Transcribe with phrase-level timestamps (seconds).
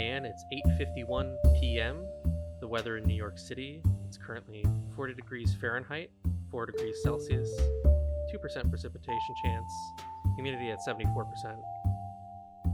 [0.00, 0.24] Diane.
[0.24, 0.46] It's
[0.80, 2.06] 8:51 p.m.
[2.60, 3.82] The weather in New York City.
[4.06, 4.64] It's currently
[4.96, 6.10] 40 degrees Fahrenheit,
[6.50, 7.54] 4 degrees Celsius,
[8.34, 9.70] 2% precipitation chance,
[10.36, 11.04] humidity at 74%.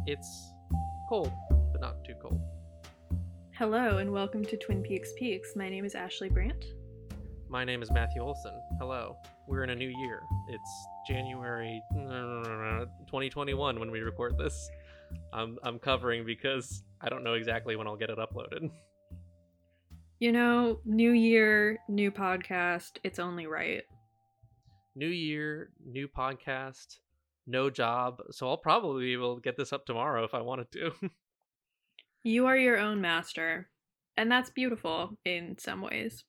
[0.07, 0.53] It's
[1.09, 1.33] cold,
[1.73, 2.41] but not too cold.
[3.51, 5.57] Hello and welcome to Twin Peaks Peaks.
[5.57, 6.65] My name is Ashley Brandt.
[7.49, 8.55] My name is Matthew Olson.
[8.79, 9.17] Hello.
[9.49, 10.23] We're in a new year.
[10.49, 14.71] It's January uh, 2021 when we record this.
[15.33, 18.69] I'm I'm covering because I don't know exactly when I'll get it uploaded.
[20.19, 22.93] You know, new year, new podcast.
[23.05, 23.83] It's only right.
[24.97, 26.99] New year, new podcast,
[27.47, 28.23] no job.
[28.31, 30.91] So I'll probably be able to get this up tomorrow if I wanted to.
[32.23, 33.69] You are your own master,
[34.17, 36.25] and that's beautiful in some ways.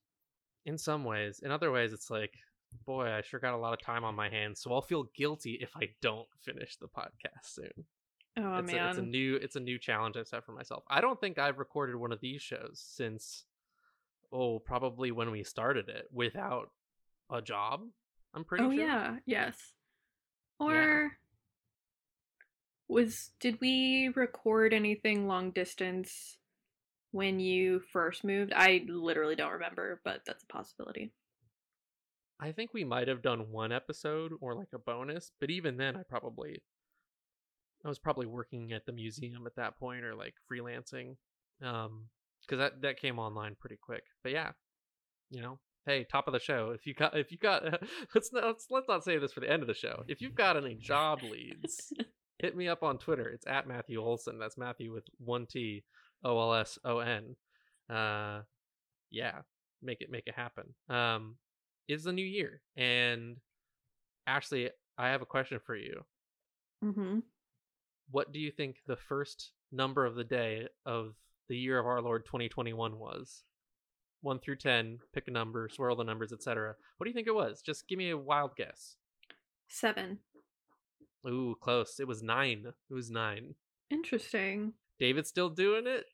[0.64, 1.40] in some ways.
[1.42, 2.34] In other ways, it's like,
[2.86, 5.58] boy, I sure got a lot of time on my hands, so I'll feel guilty
[5.60, 7.84] if I don't finish the podcast soon.
[8.38, 8.86] Oh it's, man.
[8.86, 10.84] a, it's a new it's a new challenge I've set for myself.
[10.88, 13.44] I don't think I've recorded one of these shows since
[14.32, 16.70] oh, probably when we started it without
[17.30, 17.82] a job.
[18.34, 18.80] I'm pretty oh sure.
[18.80, 19.56] yeah, yes.
[20.60, 21.12] Or
[22.88, 26.38] was did we record anything long distance
[27.10, 28.52] when you first moved?
[28.54, 31.12] I literally don't remember, but that's a possibility.
[32.40, 35.96] I think we might have done one episode or like a bonus, but even then
[35.96, 36.62] I probably
[37.84, 41.16] I was probably working at the museum at that point or like freelancing.
[41.62, 42.08] Um
[42.48, 44.04] cuz that that came online pretty quick.
[44.22, 44.52] But yeah,
[45.30, 46.70] you know, hey, top of the show.
[46.70, 47.62] If you got if you got
[48.14, 50.04] let's not let's, let's not say this for the end of the show.
[50.08, 51.92] If you've got any job leads,
[52.38, 53.28] hit me up on Twitter.
[53.28, 54.38] It's at Matthew Olson.
[54.38, 55.84] That's Matthew with one T
[56.24, 57.36] O L S O N.
[57.88, 58.42] Uh
[59.10, 59.40] yeah,
[59.82, 60.74] make it make it happen.
[60.88, 61.36] Um
[61.88, 62.60] is the new year.
[62.76, 63.36] And
[64.26, 66.04] Ashley, I have a question for you.
[66.84, 67.20] Mm-hmm.
[68.10, 71.14] What do you think the first number of the day of
[71.48, 73.44] the year of our Lord 2021 was?
[74.22, 76.74] 1 through 10, pick a number, swirl the numbers, etc.
[76.96, 77.62] What do you think it was?
[77.62, 78.96] Just give me a wild guess.
[79.68, 80.18] Seven.
[81.26, 82.00] Ooh, close.
[82.00, 82.64] It was 9.
[82.66, 83.54] It was 9.
[83.90, 84.72] Interesting.
[84.98, 86.06] David's still doing it.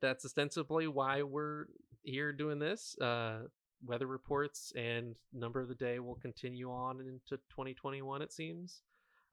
[0.00, 1.66] That's ostensibly why we're
[2.02, 2.98] here doing this.
[2.98, 3.44] Uh
[3.86, 8.82] weather reports and number of the day will continue on into 2021 it seems.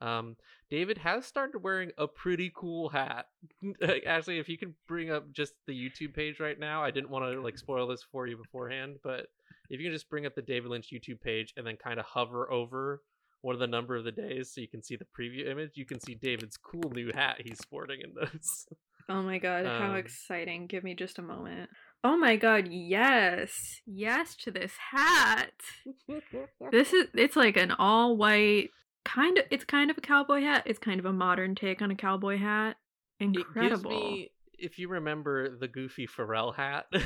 [0.01, 0.35] Um
[0.69, 3.27] David has started wearing a pretty cool hat.
[4.07, 7.25] Actually, if you can bring up just the YouTube page right now, I didn't want
[7.25, 9.27] to like spoil this for you beforehand, but
[9.69, 12.05] if you can just bring up the David Lynch YouTube page and then kind of
[12.05, 13.01] hover over
[13.41, 15.85] one of the number of the days so you can see the preview image, you
[15.85, 18.67] can see David's cool new hat he's sporting in those.
[19.09, 20.67] Oh my god, how Um, exciting.
[20.67, 21.69] Give me just a moment.
[22.03, 23.81] Oh my god, yes.
[23.85, 25.51] Yes to this hat.
[26.71, 28.69] This is it's like an all white
[29.05, 30.63] kind of it's kind of a cowboy hat.
[30.65, 32.77] It's kind of a modern take on a cowboy hat.
[33.19, 33.91] It gives Incredible.
[33.91, 37.01] me, if you remember the goofy Pharrell hat from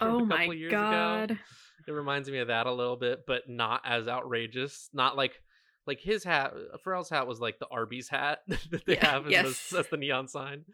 [0.00, 1.30] oh a couple my years god.
[1.32, 1.40] ago,
[1.86, 4.88] it reminds me of that a little bit, but not as outrageous.
[4.92, 5.40] Not like
[5.86, 6.52] like his hat.
[6.54, 9.70] Uh, Pharrell's hat was like the Arby's hat that they Yeah, have as, yes.
[9.70, 10.64] the, as the neon sign,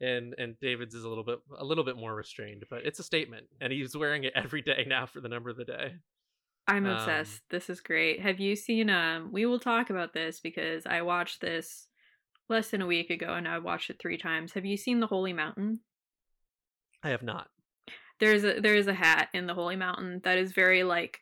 [0.00, 3.04] and and David's is a little bit a little bit more restrained, but it's a
[3.04, 5.94] statement, and he's wearing it every day now for the number of the day.
[6.66, 7.42] I'm Um, obsessed.
[7.50, 8.20] This is great.
[8.20, 11.88] Have you seen um we will talk about this because I watched this
[12.48, 14.52] less than a week ago and I watched it 3 times.
[14.52, 15.80] Have you seen The Holy Mountain?
[17.02, 17.48] I have not.
[18.20, 21.20] There's a there is a hat in the Holy Mountain that is very like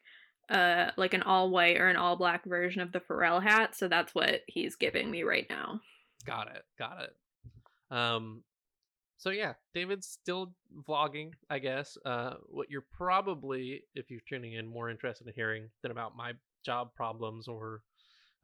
[0.48, 3.88] uh like an all white or an all black version of the Pharrell hat, so
[3.88, 5.80] that's what he's giving me right now.
[6.24, 6.62] Got it.
[6.78, 7.16] Got it.
[7.96, 8.44] Um
[9.22, 10.52] so yeah, David's still
[10.88, 11.96] vlogging, I guess.
[12.04, 16.32] Uh what you're probably if you're tuning in more interested in hearing than about my
[16.66, 17.82] job problems or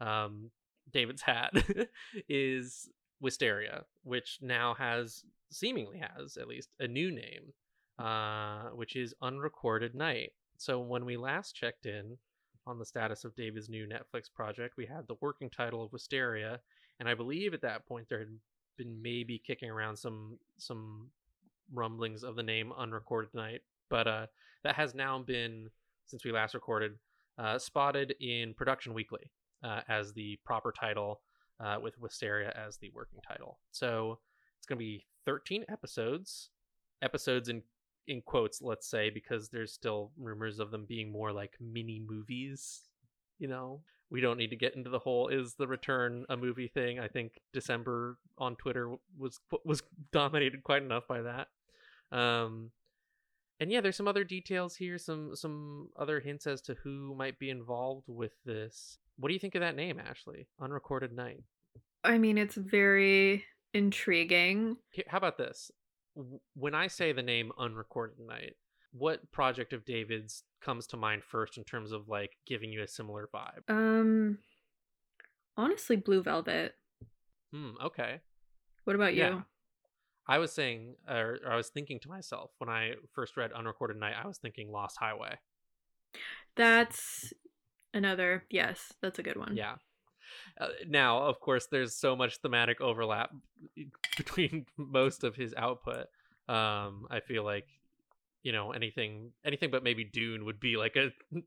[0.01, 0.53] um
[0.93, 1.53] David's hat
[2.29, 2.89] is
[3.21, 7.53] Wisteria, which now has seemingly has at least a new name,
[7.99, 10.31] uh which is Unrecorded Night.
[10.59, 12.17] So when we last checked in
[12.69, 16.61] on the status of David's new Netflix project, we had the working title of Wisteria,
[17.01, 18.39] and I believe at that point there had
[18.79, 21.11] been maybe kicking around some some
[21.75, 23.61] rumblings of the name Unrecorded Night,
[23.91, 24.27] but uh,
[24.65, 25.69] that has now been
[26.07, 26.93] since we last recorded
[27.39, 29.31] uh, spotted in Production Weekly
[29.63, 31.21] uh, as the proper title,
[31.61, 33.59] uh, with Wisteria as the working title.
[33.71, 34.19] So
[34.59, 36.51] it's going to be 13 episodes,
[37.03, 37.63] episodes in
[38.07, 42.81] in quotes, let's say, because there's still rumors of them being more like mini movies.
[43.39, 46.69] You know, we don't need to get into the whole is the return a movie
[46.69, 46.99] thing.
[46.99, 49.83] I think December on Twitter was was
[50.13, 51.49] dominated quite enough by that.
[52.11, 52.71] Um,
[53.61, 57.39] and yeah, there's some other details here, some some other hints as to who might
[57.39, 58.99] be involved with this.
[59.19, 60.47] What do you think of that name, Ashley?
[60.61, 61.43] Unrecorded Night.
[62.05, 63.45] I mean, it's very
[63.75, 64.77] intriguing.
[65.09, 65.71] How about this?
[66.55, 68.57] when I say the name Unrecorded Night,
[68.93, 72.89] what project of David's comes to mind first in terms of like giving you a
[72.89, 73.69] similar vibe?
[73.69, 74.39] Um,
[75.57, 76.75] honestly, Blue Velvet.
[77.53, 78.21] Hmm, okay.
[78.85, 79.23] What about you?
[79.23, 79.41] Yeah.
[80.27, 83.97] I was saying, or, or I was thinking to myself when I first read Unrecorded
[83.97, 85.39] Night, I was thinking Lost Highway.
[86.55, 87.33] That's
[87.95, 88.45] another.
[88.51, 89.57] Yes, that's a good one.
[89.57, 89.77] Yeah.
[90.61, 93.31] Uh, now, of course, there's so much thematic overlap
[94.17, 96.07] between most of his output.
[96.49, 97.67] Um, I feel like,
[98.43, 101.11] you know, anything, anything but maybe Dune would be like a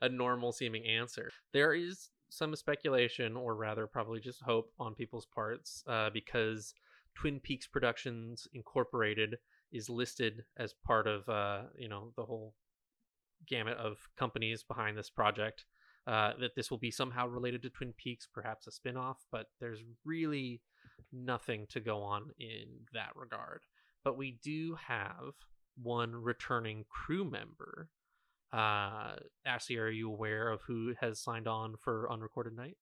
[0.00, 1.30] a normal seeming answer.
[1.52, 6.74] There is some speculation, or rather, probably just hope on people's parts, uh, because
[7.14, 9.36] Twin Peaks Productions Incorporated
[9.72, 12.54] is listed as part of, uh, you know, the whole
[13.46, 15.64] gamut of companies behind this project.
[16.06, 19.48] Uh, that this will be somehow related to Twin Peaks, perhaps a spin off, but
[19.60, 20.62] there's really
[21.12, 23.60] nothing to go on in that regard.
[24.04, 25.34] But we do have
[25.82, 27.88] one returning crew member.
[28.52, 32.76] Uh, Ashley, are you aware of who has signed on for Unrecorded Night?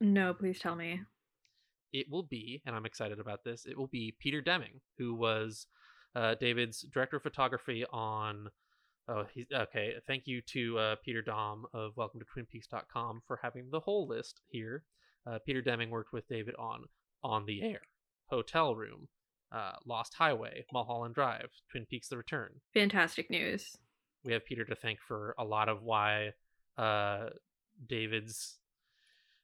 [0.00, 1.00] No, please tell me.
[1.92, 5.66] It will be, and I'm excited about this, it will be Peter Deming, who was
[6.14, 8.48] uh, David's director of photography on
[9.10, 9.94] Oh, he's okay.
[10.06, 14.40] Thank you to uh, Pieter Dom of Welcome to TwinPeaks.com for having the whole list
[14.46, 14.84] here.
[15.26, 16.84] Uh, Peter Deming worked with David on
[17.24, 17.80] On the Air,
[18.26, 19.08] Hotel Room,
[19.52, 22.50] uh, Lost Highway, Mulholland Drive, Twin Peaks: The Return.
[22.74, 23.76] Fantastic news.
[24.24, 26.32] We have Peter to thank for a lot of why
[26.76, 27.30] uh,
[27.86, 28.58] David's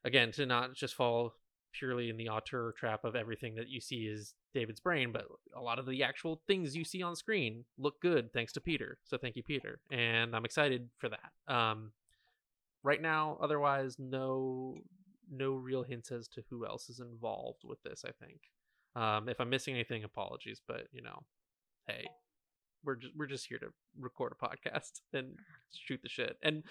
[0.05, 1.35] again to not just fall
[1.73, 5.61] purely in the auteur trap of everything that you see is David's brain, but a
[5.61, 8.99] lot of the actual things you see on screen look good thanks to Peter.
[9.05, 11.55] So thank you, Peter, and I'm excited for that.
[11.55, 11.93] Um,
[12.83, 14.79] right now, otherwise, no
[15.31, 18.05] no real hints as to who else is involved with this.
[18.07, 18.41] I think.
[18.97, 21.23] Um, if I'm missing anything, apologies, but you know,
[21.87, 22.07] hey,
[22.83, 23.69] we're just we're just here to
[24.01, 25.35] record a podcast and
[25.71, 26.37] shoot the shit.
[26.43, 26.63] And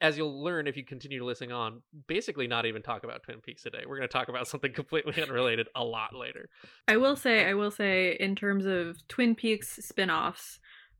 [0.00, 3.40] as you'll learn if you continue to listen on, basically not even talk about Twin
[3.40, 3.84] Peaks today.
[3.86, 6.50] We're going to talk about something completely unrelated a lot later.
[6.86, 10.58] I will say, I will say, in terms of Twin Peaks spin-offs,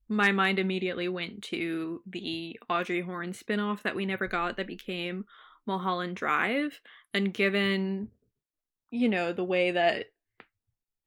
[0.08, 5.24] my mind immediately went to the Audrey Horne spin-off that we never got that became
[5.66, 6.80] Mulholland Drive.
[7.12, 8.08] And given,
[8.90, 10.06] you know, the way that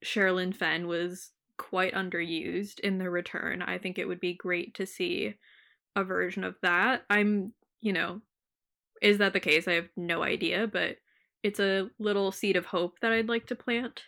[0.04, 4.86] Sherilyn Fenn was quite underused in the return, I think it would be great to
[4.86, 5.34] see
[5.96, 7.04] a version of that.
[7.10, 8.20] I'm you know,
[9.02, 9.68] is that the case?
[9.68, 10.96] I have no idea, but
[11.42, 14.02] it's a little seed of hope that I'd like to plant.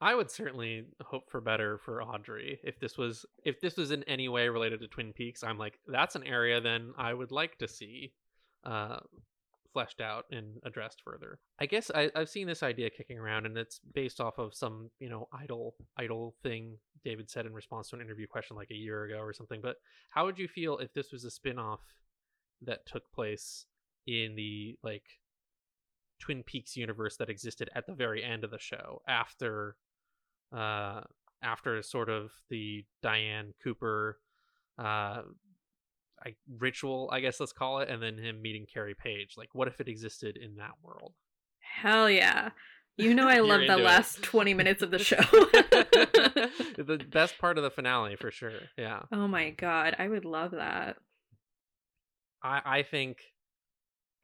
[0.00, 2.58] I would certainly hope for better for Audrey.
[2.64, 5.78] If this was if this was in any way related to Twin Peaks, I'm like,
[5.86, 8.12] that's an area then I would like to see
[8.64, 8.98] uh
[9.72, 11.38] fleshed out and addressed further.
[11.58, 14.90] I guess I, I've seen this idea kicking around and it's based off of some,
[15.00, 18.76] you know, idle idle thing David said in response to an interview question like a
[18.76, 19.60] year ago or something.
[19.62, 19.76] But
[20.10, 21.80] how would you feel if this was a spin-off
[22.62, 23.66] that took place
[24.06, 25.04] in the like
[26.20, 29.76] Twin Peaks universe that existed at the very end of the show after
[30.56, 31.00] uh
[31.42, 34.18] after sort of the Diane Cooper
[34.78, 35.22] uh
[36.24, 39.34] I, ritual, I guess let's call it, and then him meeting Carrie Page.
[39.36, 41.14] Like, what if it existed in that world?
[41.60, 42.50] Hell yeah.
[42.96, 45.16] You know I love the last 20 minutes of the show.
[46.76, 48.52] the best part of the finale for sure.
[48.76, 49.00] Yeah.
[49.12, 50.96] Oh my god, I would love that.
[52.42, 53.18] I I think,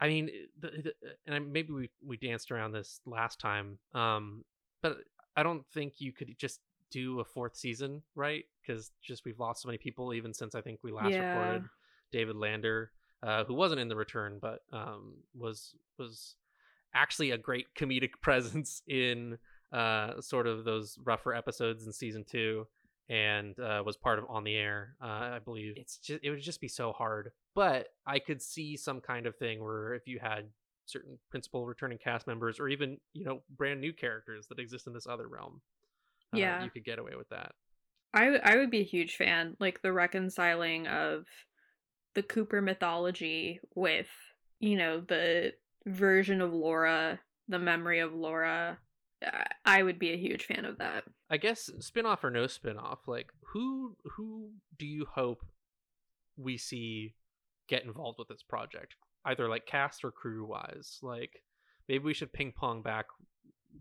[0.01, 0.93] I mean, the, the,
[1.27, 4.45] and maybe we we danced around this last time, um,
[4.83, 4.99] but
[5.37, 8.45] I don't think you could just do a fourth season, right?
[8.61, 11.37] Because just we've lost so many people even since I think we last yeah.
[11.37, 11.69] recorded.
[12.13, 12.91] David Lander,
[13.23, 16.37] uh, who wasn't in the return, but um, was was
[16.95, 19.39] actually a great comedic presence in
[19.73, 22.67] uh, sort of those rougher episodes in season two
[23.11, 25.75] and uh, was part of on the air uh, i believe.
[25.77, 27.33] It's just it would just be so hard.
[27.55, 30.47] But i could see some kind of thing where if you had
[30.87, 34.95] certain principal returning cast members or even you know brand new characters that exist in
[34.95, 35.61] this other realm
[36.35, 36.65] uh, yeah.
[36.65, 37.53] you could get away with that.
[38.15, 41.27] I, w- I would be a huge fan like the reconciling of
[42.19, 44.09] the cooper mythology with
[44.59, 45.53] you know the
[45.87, 48.77] version of laura the memory of laura
[49.65, 51.05] I would be a huge fan of that.
[51.31, 55.45] I guess spin-off or no spin-off, like who who do you hope
[56.37, 57.15] we see
[57.69, 58.95] get involved with this project?
[59.25, 60.99] Either like cast or crew wise.
[61.03, 61.43] Like
[61.89, 63.07] maybe we should ping pong back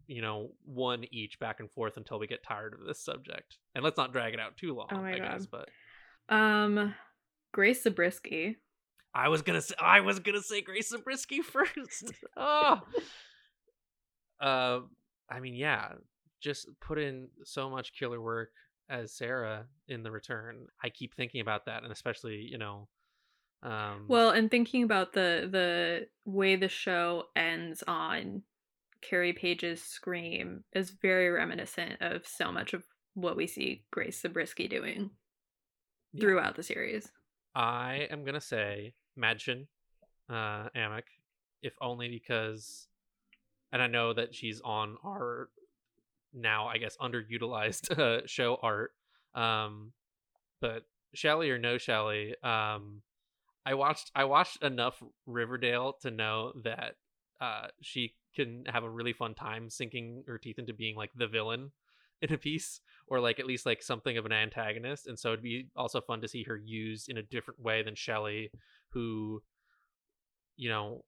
[0.05, 3.57] you know, one each back and forth until we get tired of this subject.
[3.73, 5.31] And let's not drag it out too long, oh I God.
[5.31, 5.69] guess, but
[6.29, 6.93] um
[7.53, 8.57] Grace Zabriskie.
[9.13, 12.11] I was gonna say I was gonna say Grace Zabriskie first.
[12.35, 12.81] oh.
[14.39, 14.79] uh
[15.29, 15.89] I mean, yeah,
[16.41, 18.49] just put in so much killer work
[18.89, 20.67] as Sarah in the return.
[20.83, 22.87] I keep thinking about that, and especially you know,
[23.63, 28.43] um, Well, and thinking about the the way the show ends on
[29.01, 32.83] Carrie Page's scream is very reminiscent of so much of
[33.15, 35.09] what we see Grace Zabriskie doing
[36.13, 36.21] Yeah.
[36.21, 37.11] throughout the series.
[37.57, 39.65] I am gonna say Madchen,
[40.29, 41.05] uh, Amick,
[41.63, 42.87] if only because,
[43.71, 45.49] and I know that she's on our
[46.31, 48.91] now I guess underutilized uh, show art,
[49.33, 49.91] um,
[50.61, 50.83] but
[51.15, 53.01] Shelly or no Shelly, um,
[53.65, 56.93] I watched I watched enough Riverdale to know that
[57.41, 61.27] uh, she can have a really fun time sinking her teeth into being like the
[61.27, 61.71] villain
[62.21, 65.43] in a piece or like at least like something of an antagonist and so it'd
[65.43, 68.51] be also fun to see her used in a different way than Shelley
[68.89, 69.41] who
[70.55, 71.03] you know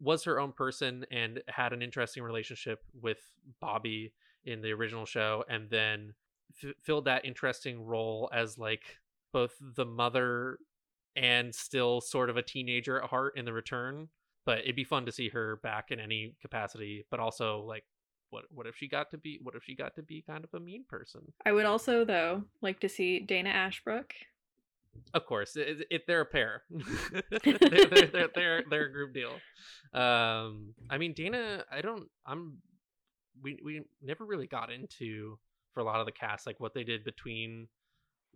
[0.00, 3.18] was her own person and had an interesting relationship with
[3.60, 4.12] Bobby
[4.44, 6.14] in the original show and then
[6.62, 8.98] f- filled that interesting role as like
[9.32, 10.58] both the mother
[11.16, 14.08] and still sort of a teenager at heart in the return
[14.46, 17.84] but it'd be fun to see her back in any capacity but also like
[18.30, 20.50] what what if she got to be what if she got to be kind of
[20.54, 24.14] a mean person I would also though like to see Dana Ashbrook.
[25.14, 26.62] Of course, it, it, they're a pair.
[26.70, 27.22] they're,
[27.58, 29.32] they're, they're, they're, they're a group deal.
[29.94, 32.58] Um, I mean, Dana, I don't, I'm,
[33.40, 35.38] we, we never really got into
[35.72, 37.68] for a lot of the cast, like what they did between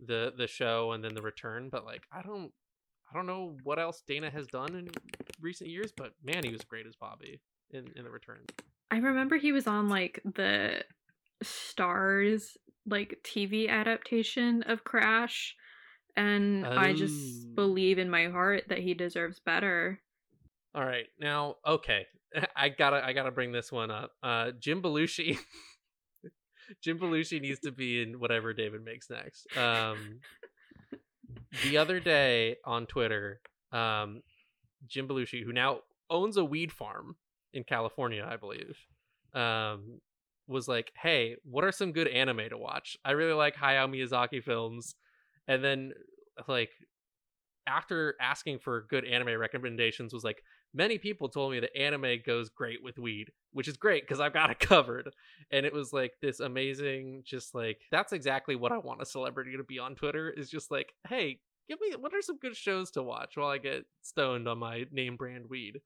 [0.03, 1.69] the, the show and then the return.
[1.69, 2.51] But like, I don't,
[3.11, 4.89] I don't know what else Dana has done in
[5.41, 8.45] recent years, but man, he was great as Bobby in, in the return.
[8.93, 10.83] I remember he was on like the
[11.43, 15.55] Starz like TV adaptation of Crash
[16.15, 16.93] and I Oh.
[16.93, 19.99] just believe in my heart that he deserves better.
[20.75, 22.05] All right, now okay,
[22.55, 24.11] I gotta I gotta bring this one up.
[24.21, 25.37] Uh, Jim Belushi,
[26.83, 29.47] Jim Belushi needs to be in whatever David makes next.
[29.57, 30.19] Um,
[31.63, 34.21] the other day on Twitter, um,
[34.87, 35.79] Jim Belushi, who now
[36.11, 37.15] owns a weed farm
[37.53, 38.77] in California, I believe,
[39.33, 40.01] um,
[40.47, 42.97] was like, "Hey, what are some good anime to watch?
[43.05, 44.95] I really like Hayao Miyazaki films."
[45.47, 45.93] And then,
[46.47, 46.71] like,
[47.67, 50.43] after asking for good anime recommendations, was like,
[50.73, 54.33] many people told me that anime goes great with weed, which is great because I've
[54.33, 55.09] got it covered.
[55.51, 59.55] And it was like this amazing, just like that's exactly what I want a celebrity
[59.57, 62.91] to be on Twitter is just like, hey, give me what are some good shows
[62.91, 65.79] to watch while I get stoned on my name brand weed.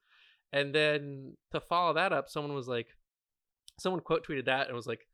[0.53, 2.87] And then to follow that up, someone was like,
[3.79, 5.07] someone quote tweeted that and was like,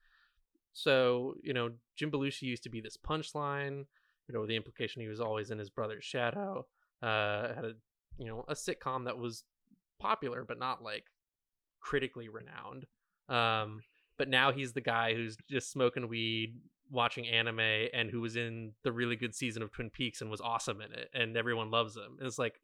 [0.74, 3.86] so you know, Jim Belushi used to be this punchline.
[4.28, 6.66] You know, the implication he was always in his brother's shadow.
[7.02, 7.74] Uh, had a
[8.18, 9.44] you know a sitcom that was
[10.00, 11.06] popular but not like
[11.80, 12.86] critically renowned
[13.30, 13.82] um
[14.18, 16.56] but now he's the guy who's just smoking weed
[16.92, 20.42] watching anime and who was in the really good season of twin peaks and was
[20.42, 22.60] awesome in it and everyone loves him and it's like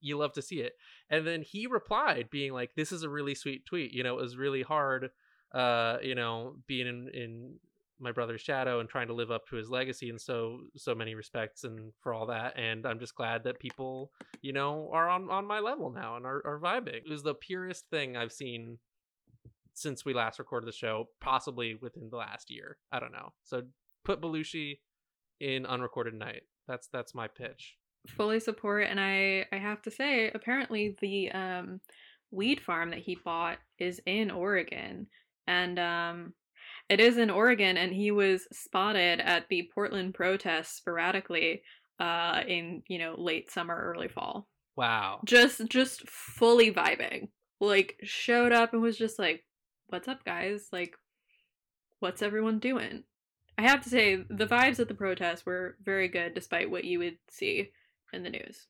[0.00, 0.74] you love to see it.
[1.08, 4.22] And then he replied being like this is a really sweet tweet you know it
[4.22, 5.10] was really hard
[5.52, 7.54] uh you know being in in
[8.02, 11.14] my brother's shadow and trying to live up to his legacy in so so many
[11.14, 14.10] respects and for all that and i'm just glad that people
[14.40, 16.94] you know are on on my level now and are, are vibing.
[17.04, 18.78] It was the purest thing i've seen
[19.74, 22.76] since we last recorded the show possibly within the last year.
[22.92, 23.32] I don't know.
[23.44, 23.62] So
[24.04, 24.78] put belushi
[25.40, 26.42] in unrecorded night.
[26.68, 27.76] That's that's my pitch
[28.08, 31.80] Fully support and I I have to say apparently the um
[32.30, 35.06] weed farm that he bought is in Oregon
[35.46, 36.32] and um
[36.88, 41.62] it is in Oregon and he was spotted at the Portland protests sporadically
[41.98, 44.48] uh in you know late summer early fall.
[44.76, 45.20] Wow.
[45.26, 47.28] Just just fully vibing.
[47.60, 49.44] Like showed up and was just like
[49.88, 50.68] what's up guys?
[50.72, 50.94] Like
[51.98, 53.04] what's everyone doing?
[53.58, 56.98] I have to say the vibes at the protests were very good despite what you
[57.00, 57.72] would see
[58.12, 58.66] in the news.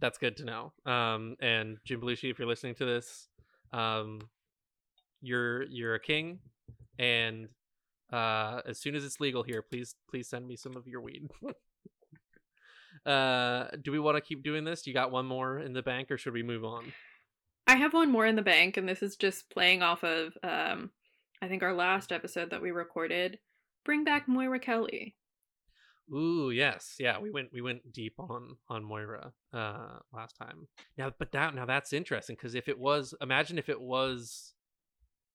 [0.00, 0.72] That's good to know.
[0.84, 3.28] Um and jim belushi if you're listening to this
[3.72, 4.20] um
[5.20, 6.38] you're you're a king.
[6.98, 7.48] And
[8.12, 11.28] uh as soon as it's legal here please please send me some of your weed.
[13.04, 14.84] Uh do we want to keep doing this?
[14.86, 16.92] You got one more in the bank or should we move on?
[17.66, 20.90] I have one more in the bank and this is just playing off of um
[21.42, 23.38] i think our last episode that we recorded
[23.84, 25.15] bring back moira kelly
[26.14, 30.68] Ooh, yes, yeah, we went we went deep on on Moira uh last time.
[30.96, 34.54] Now, but that now that's interesting because if it was, imagine if it was,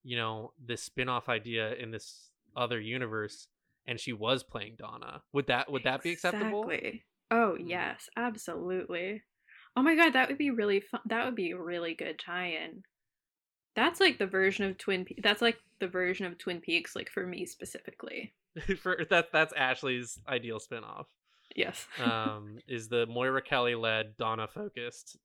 [0.04, 3.48] you know, this spin-off idea in this other universe,
[3.86, 6.70] and she was playing Donna, would that would that be acceptable?
[6.70, 7.04] Exactly.
[7.32, 9.24] Oh yes, absolutely.
[9.76, 11.02] Oh my god, that would be really fun.
[11.06, 12.84] That would be a really good tie-in.
[13.76, 15.06] That's like the version of Twin.
[15.06, 18.34] Pe- that's like the version of Twin Peaks, like for me specifically.
[18.82, 21.06] For that that's Ashley's ideal spinoff.
[21.56, 21.86] Yes.
[22.04, 25.18] Um, is the Moira Kelly led Donna focused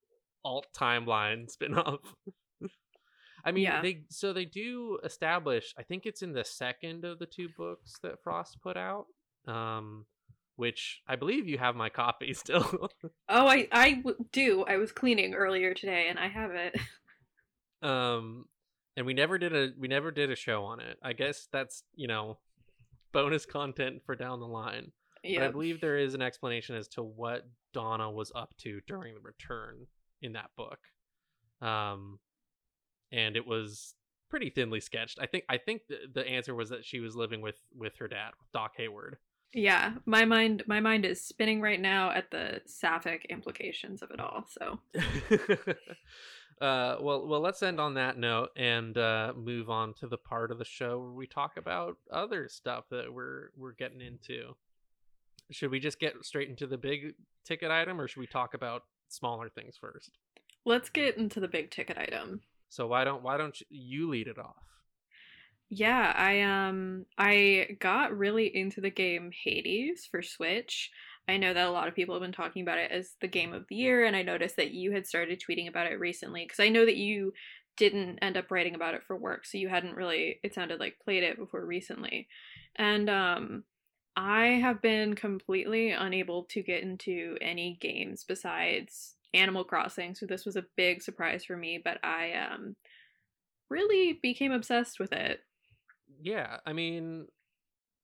[0.45, 1.99] alt timeline spinoff.
[3.45, 3.81] I mean, Yeah.
[3.83, 5.73] they so they do establish.
[5.79, 9.07] I think it's in the second of the two books that Frost put out,
[9.47, 10.05] um,
[10.57, 12.91] which I believe you have my copy still.
[13.29, 14.65] Oh, I I w- do.
[14.67, 16.75] I was cleaning earlier today, and I have it.
[17.83, 18.47] um,
[18.97, 20.97] and we never did a we never did a show on it.
[21.03, 22.39] I guess that's you know
[23.13, 24.93] bonus content for down the line.
[25.25, 29.15] But I believe there is an explanation as to what Donna was up to during
[29.15, 29.87] the return
[30.23, 30.79] in that book.
[31.61, 32.19] Um
[33.13, 33.95] and it was
[34.29, 35.19] pretty thinly sketched.
[35.21, 38.09] I think I think the, the answer was that she was living with with her
[38.09, 39.19] dad, Doc Hayward.
[39.53, 44.21] Yeah, my mind my mind is spinning right now at the sapphic implications of it
[44.21, 44.47] all.
[44.49, 44.81] So
[46.65, 50.51] uh well well let's end on that note and uh move on to the part
[50.51, 54.55] of the show where we talk about other stuff that we're we're getting into.
[55.51, 58.83] Should we just get straight into the big ticket item or should we talk about
[59.09, 60.19] smaller things first?
[60.67, 62.43] let's get into the big ticket item.
[62.69, 64.57] So why don't why don't you, you lead it off?
[65.69, 70.91] Yeah, I um I got really into the game Hades for Switch.
[71.29, 73.53] I know that a lot of people have been talking about it as the game
[73.53, 76.61] of the year, and I noticed that you had started tweeting about it recently because
[76.61, 77.33] I know that you
[77.77, 81.01] didn't end up writing about it for work, so you hadn't really it sounded like
[81.05, 82.29] played it before recently.
[82.77, 83.65] And um
[84.17, 90.47] I have been completely unable to get into any games besides Animal Crossing, so this
[90.47, 92.77] was a big surprise for me, but I um
[93.71, 95.41] really became obsessed with it.
[96.23, 97.27] Yeah, I mean,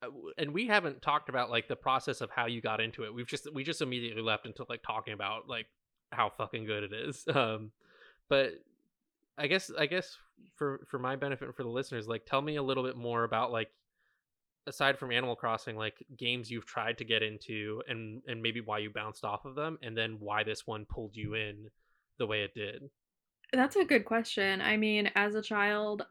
[0.03, 3.15] uh, and we haven't talked about like the process of how you got into it.
[3.15, 5.67] We've just we just immediately left into like talking about like
[6.11, 7.25] how fucking good it is.
[7.35, 7.73] Um,
[8.29, 8.53] but
[9.37, 10.17] I guess I guess
[10.55, 13.25] for for my benefit and for the listeners, like tell me a little bit more
[13.25, 13.69] about like
[14.67, 18.79] aside from Animal Crossing, like games you've tried to get into and and maybe why
[18.79, 21.69] you bounced off of them, and then why this one pulled you in
[22.19, 22.91] the way it did.
[23.53, 24.63] That's a good question.
[24.63, 26.07] I mean, as a child,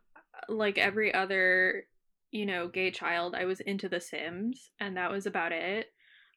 [0.49, 1.85] like every other,
[2.31, 5.87] you know, gay child, I was into The Sims, and that was about it.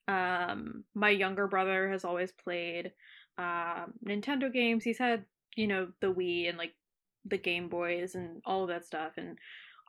[0.07, 2.93] Um, my younger brother has always played
[3.39, 4.85] um, Nintendo games.
[4.85, 5.25] He's had,
[5.57, 6.75] you know, the Wii and like
[7.25, 9.39] the Game Boys and all of that stuff, and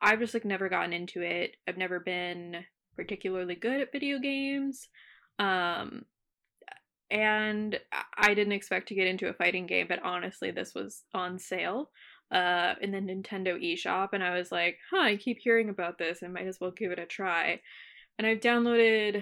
[0.01, 1.55] I've just like never gotten into it.
[1.67, 4.87] I've never been particularly good at video games.
[5.39, 6.05] Um,
[7.11, 7.79] and
[8.17, 11.91] I didn't expect to get into a fighting game, but honestly, this was on sale
[12.35, 16.23] uh in the Nintendo eShop and I was like, "Huh, I keep hearing about this.
[16.23, 17.61] I might as well give it a try."
[18.19, 19.17] And I've downloaded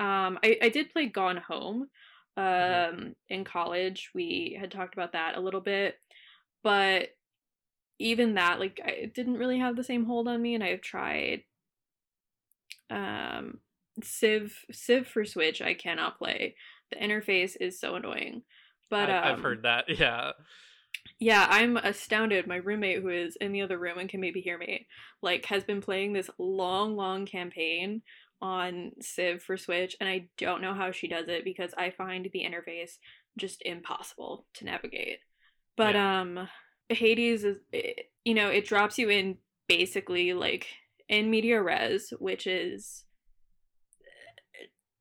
[0.00, 1.88] um I I did play Gone Home
[2.36, 3.14] um Mhm.
[3.30, 4.10] in college.
[4.14, 5.96] We had talked about that a little bit,
[6.64, 7.10] but
[7.98, 10.80] even that like I, it didn't really have the same hold on me and I've
[10.82, 11.44] tried
[12.90, 13.58] um
[14.02, 16.54] Civ Civ for Switch I cannot play.
[16.90, 18.42] The interface is so annoying.
[18.90, 19.84] But I, um, I've heard that.
[19.98, 20.32] Yeah.
[21.18, 22.46] Yeah, I'm astounded.
[22.46, 24.86] My roommate, who is in the other room and can maybe hear me,
[25.22, 28.02] like has been playing this long, long campaign
[28.40, 32.28] on Civ for Switch, and I don't know how she does it because I find
[32.32, 32.92] the interface
[33.38, 35.18] just impossible to navigate.
[35.76, 36.48] But um,
[36.88, 39.38] Hades is, it, you know, it drops you in
[39.68, 40.66] basically like
[41.08, 43.04] in media res, which is,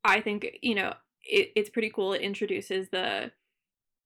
[0.04, 2.13] I think, you know, it, it's pretty cool.
[2.13, 3.32] It introduces the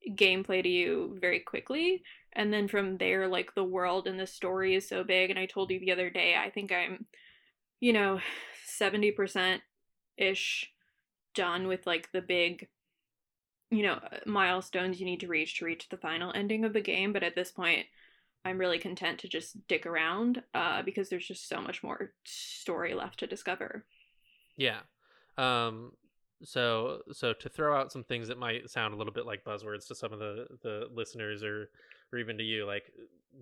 [0.07, 2.03] gameplay to you very quickly.
[2.33, 5.29] And then from there like the world and the story is so big.
[5.29, 7.05] And i told you the other day i think i'm
[7.79, 8.19] you know
[8.67, 9.61] 70%
[10.17, 10.71] ish
[11.33, 12.67] done with like the big
[13.71, 17.13] you know milestones you need to reach to reach the final ending of the game.
[17.13, 17.85] But at this point
[18.45, 22.93] i'm really content to just dick around uh, because there's just so much more story
[22.93, 23.85] left to discover.
[24.55, 24.79] Yeah.
[25.37, 25.93] Um
[26.43, 29.87] so so to throw out some things that might sound a little bit like buzzwords
[29.87, 31.69] to some of the the listeners or
[32.11, 32.91] or even to you like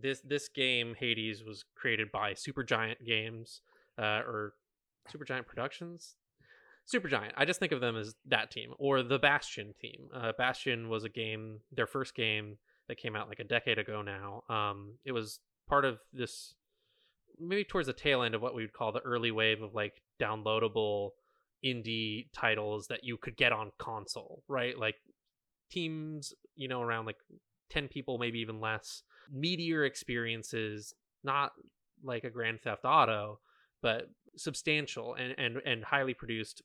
[0.01, 3.61] this this game Hades was created by Supergiant Games
[3.99, 4.53] uh or
[5.13, 6.15] Supergiant Productions
[6.91, 7.31] Supergiant.
[7.35, 10.09] I just think of them as that team or the Bastion team.
[10.13, 12.57] Uh Bastion was a game their first game
[12.87, 14.43] that came out like a decade ago now.
[14.53, 16.55] Um it was part of this
[17.39, 20.01] maybe towards the tail end of what we would call the early wave of like
[20.19, 21.11] downloadable
[21.65, 24.77] indie titles that you could get on console, right?
[24.77, 24.95] Like
[25.71, 27.17] teams, you know, around like
[27.69, 30.93] 10 people, maybe even less, meteor experiences,
[31.23, 31.51] not
[32.03, 33.39] like a Grand Theft Auto,
[33.81, 36.61] but substantial and and, and highly produced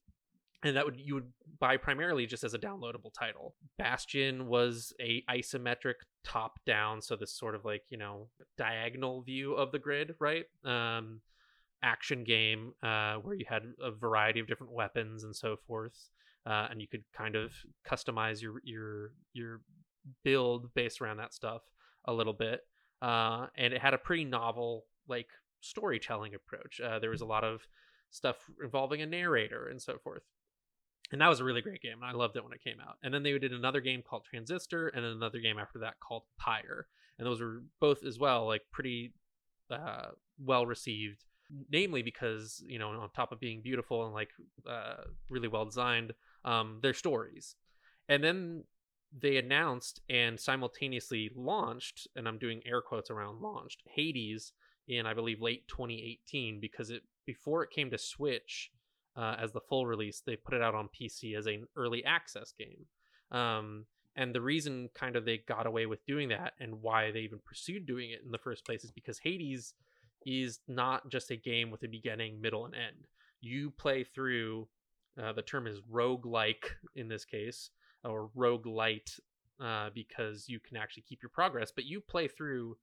[0.65, 3.55] and that would you would buy primarily just as a downloadable title.
[3.79, 9.55] Bastion was a isometric top down, so this sort of like you know diagonal view
[9.55, 10.45] of the grid, right?
[10.65, 11.21] Um,
[11.83, 16.11] action game uh, where you had a variety of different weapons and so forth,
[16.47, 17.53] uh, and you could kind of
[17.89, 19.61] customize your your your
[20.25, 21.63] build based around that stuff
[22.07, 22.61] a little bit.
[23.01, 25.29] Uh, and it had a pretty novel like
[25.61, 26.81] storytelling approach.
[26.81, 27.67] Uh, there was a lot of
[28.11, 30.23] stuff involving a narrator and so forth.
[31.11, 31.99] And that was a really great game.
[32.01, 32.97] And I loved it when it came out.
[33.03, 36.87] And then they did another game called Transistor and another game after that called Pyre.
[37.19, 39.13] And those were both as well like pretty
[39.71, 40.11] uh,
[40.43, 41.25] well received,
[41.71, 44.31] namely because, you know, on top of being beautiful and like
[44.69, 46.13] uh, really well designed,
[46.45, 47.57] um, their stories.
[48.09, 48.65] And then
[49.17, 54.53] they announced and simultaneously launched, and I'm doing air quotes around launched, Hades
[54.89, 58.71] in I believe late 2018 because it before it came to Switch
[59.17, 62.53] uh, as the full release, they put it out on PC as an early access
[62.53, 62.87] game.
[63.31, 63.87] Um,
[64.17, 67.39] and the reason kind of they got away with doing that and why they even
[67.45, 69.75] pursued doing it in the first place is because Hades
[70.27, 73.07] is not just a game with a beginning, middle, and end.
[73.41, 74.69] You play through,
[75.21, 77.71] uh, the term is rogue-like in this case,
[78.05, 79.19] or rogue-lite,
[79.61, 82.77] uh, because you can actually keep your progress, but you play through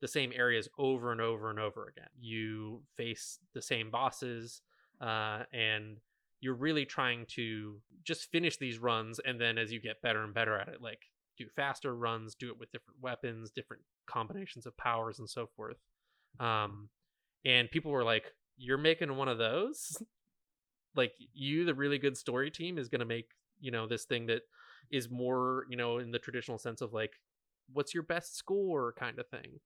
[0.00, 2.10] the same areas over and over and over again.
[2.20, 4.62] You face the same bosses,
[5.00, 5.98] uh, and
[6.42, 10.34] you're really trying to just finish these runs and then as you get better and
[10.34, 14.76] better at it like do faster runs do it with different weapons different combinations of
[14.76, 15.76] powers and so forth
[16.40, 16.88] um
[17.44, 18.24] and people were like
[18.56, 19.96] you're making one of those
[20.96, 23.26] like you the really good story team is going to make
[23.60, 24.42] you know this thing that
[24.90, 27.12] is more you know in the traditional sense of like
[27.72, 29.60] what's your best score kind of thing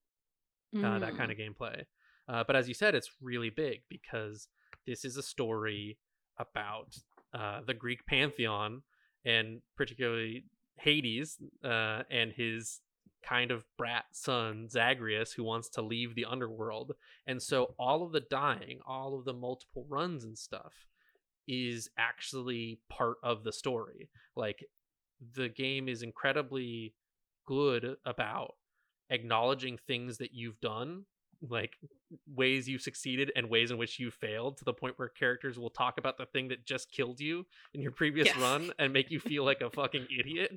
[0.74, 0.84] mm.
[0.84, 1.82] uh, that kind of gameplay
[2.28, 4.48] uh, but as you said it's really big because
[4.86, 5.98] this is a story
[6.38, 6.96] about
[7.34, 8.82] uh, the Greek pantheon
[9.24, 10.44] and particularly
[10.78, 12.80] Hades uh, and his
[13.22, 16.92] kind of brat son Zagreus who wants to leave the underworld.
[17.26, 20.86] And so all of the dying, all of the multiple runs and stuff
[21.48, 24.10] is actually part of the story.
[24.36, 24.64] Like
[25.34, 26.94] the game is incredibly
[27.46, 28.54] good about
[29.10, 31.04] acknowledging things that you've done
[31.48, 31.76] like
[32.34, 35.70] ways you've succeeded and ways in which you failed to the point where characters will
[35.70, 38.38] talk about the thing that just killed you in your previous yes.
[38.38, 40.50] run and make you feel like a fucking idiot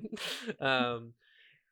[0.60, 1.12] um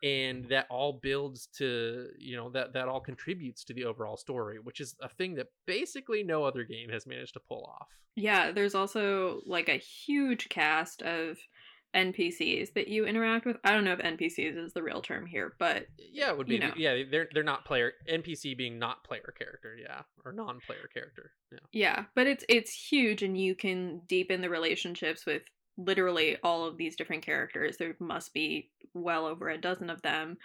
[0.03, 4.59] and that all builds to you know that that all contributes to the overall story
[4.59, 8.53] which is a thing that basically no other game has managed to pull off yeah
[8.53, 11.37] there's also like a huge cast of
[11.95, 13.57] NPCs that you interact with.
[13.65, 16.55] I don't know if NPCs is the real term here, but yeah, it would be.
[16.55, 16.73] You know.
[16.77, 21.33] Yeah, they're they're not player NPC being not player character, yeah, or non-player character.
[21.51, 21.59] Yeah.
[21.73, 25.43] Yeah, but it's it's huge, and you can deepen the relationships with
[25.79, 27.77] literally all of these different characters.
[27.79, 30.37] There must be well over a dozen of them,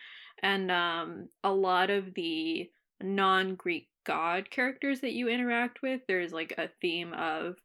[0.41, 2.69] and um, a lot of the
[3.01, 6.01] non-Greek god characters that you interact with.
[6.07, 7.55] There's like a theme of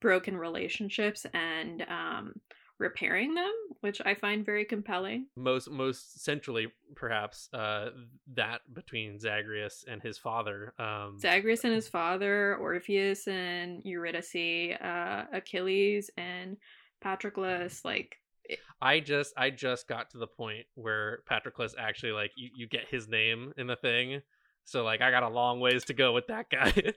[0.00, 2.32] broken relationships and um
[2.78, 5.26] repairing them, which I find very compelling.
[5.36, 7.90] Most most centrally, perhaps, uh,
[8.34, 10.74] that between Zagreus and his father.
[10.78, 16.56] Um, Zagreus and his father, Orpheus and Eurydice, uh, Achilles and
[17.04, 18.16] Patroclus, like
[18.80, 22.86] I just I just got to the point where Patroclus actually like you, you get
[22.90, 24.22] his name in the thing.
[24.64, 26.92] So like I got a long ways to go with that guy.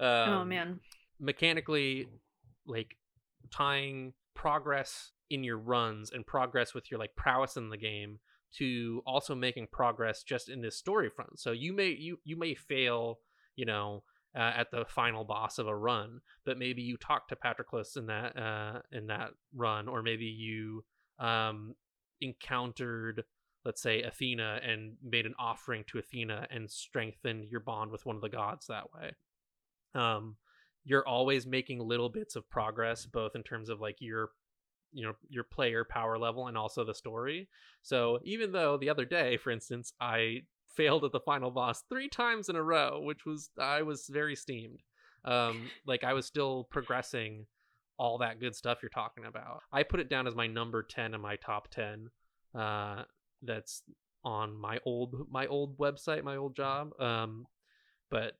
[0.00, 0.80] Oh, um, oh man.
[1.20, 2.08] Mechanically
[2.66, 2.96] like
[3.50, 8.18] tying progress in your runs and progress with your like prowess in the game
[8.58, 11.38] to also making progress just in this story front.
[11.38, 13.18] So you may you you may fail,
[13.56, 14.02] you know,
[14.36, 18.06] uh, at the final boss of a run, but maybe you talk to Patroclus in
[18.06, 20.84] that uh, in that run, or maybe you
[21.18, 21.74] um,
[22.20, 23.24] encountered,
[23.64, 28.16] let's say, Athena and made an offering to Athena and strengthened your bond with one
[28.16, 29.12] of the gods that way.
[29.94, 30.36] Um,
[30.84, 34.30] you're always making little bits of progress both in terms of like your
[34.92, 37.48] you know your player power level and also the story
[37.82, 40.40] so even though the other day for instance i
[40.76, 44.34] failed at the final boss three times in a row which was i was very
[44.34, 44.80] steamed
[45.24, 47.46] um like i was still progressing
[47.96, 51.14] all that good stuff you're talking about i put it down as my number 10
[51.14, 52.10] in my top 10
[52.58, 53.02] uh
[53.42, 53.82] that's
[54.24, 57.46] on my old my old website my old job um
[58.10, 58.34] but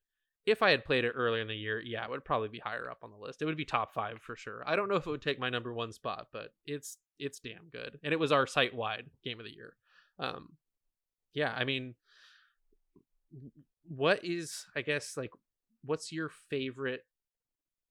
[0.46, 2.90] if I had played it earlier in the year, yeah, it would probably be higher
[2.90, 3.40] up on the list.
[3.40, 4.62] It would be top five for sure.
[4.66, 7.68] I don't know if it would take my number one spot, but it's it's damn
[7.72, 9.76] good, and it was our site wide game of the year.
[10.18, 10.50] Um,
[11.32, 11.94] yeah, I mean,
[13.88, 15.30] what is I guess like
[15.84, 17.04] what's your favorite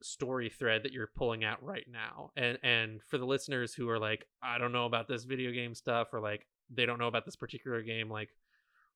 [0.01, 2.31] story thread that you're pulling out right now?
[2.35, 5.75] And and for the listeners who are like, I don't know about this video game
[5.75, 8.29] stuff, or like they don't know about this particular game, like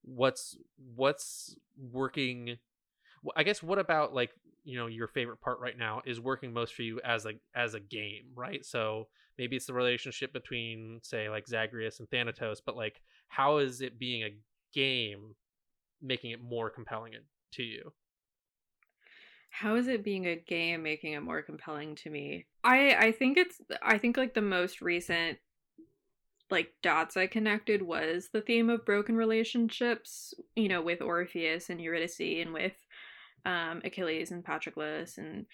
[0.03, 0.57] what's
[0.95, 1.55] what's
[1.91, 2.57] working
[3.35, 4.31] I guess what about like
[4.63, 7.73] you know your favorite part right now is working most for you as a as
[7.73, 9.07] a game right so
[9.37, 13.99] maybe it's the relationship between say like zagreus and thanatos but like how is it
[13.99, 14.35] being a
[14.73, 15.35] game
[16.01, 17.13] making it more compelling
[17.53, 17.93] to you?
[19.49, 22.45] How is it being a game making it more compelling to me?
[22.63, 25.37] I i think it's i think like the most recent
[26.51, 31.81] like dots i connected was the theme of broken relationships you know with orpheus and
[31.81, 32.73] eurydice and with
[33.45, 35.45] um achilles and patroclus and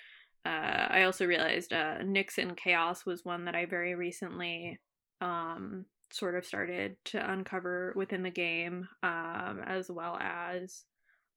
[0.45, 4.79] uh i also realized uh nyx and chaos was one that i very recently
[5.21, 10.83] um sort of started to uncover within the game um as well as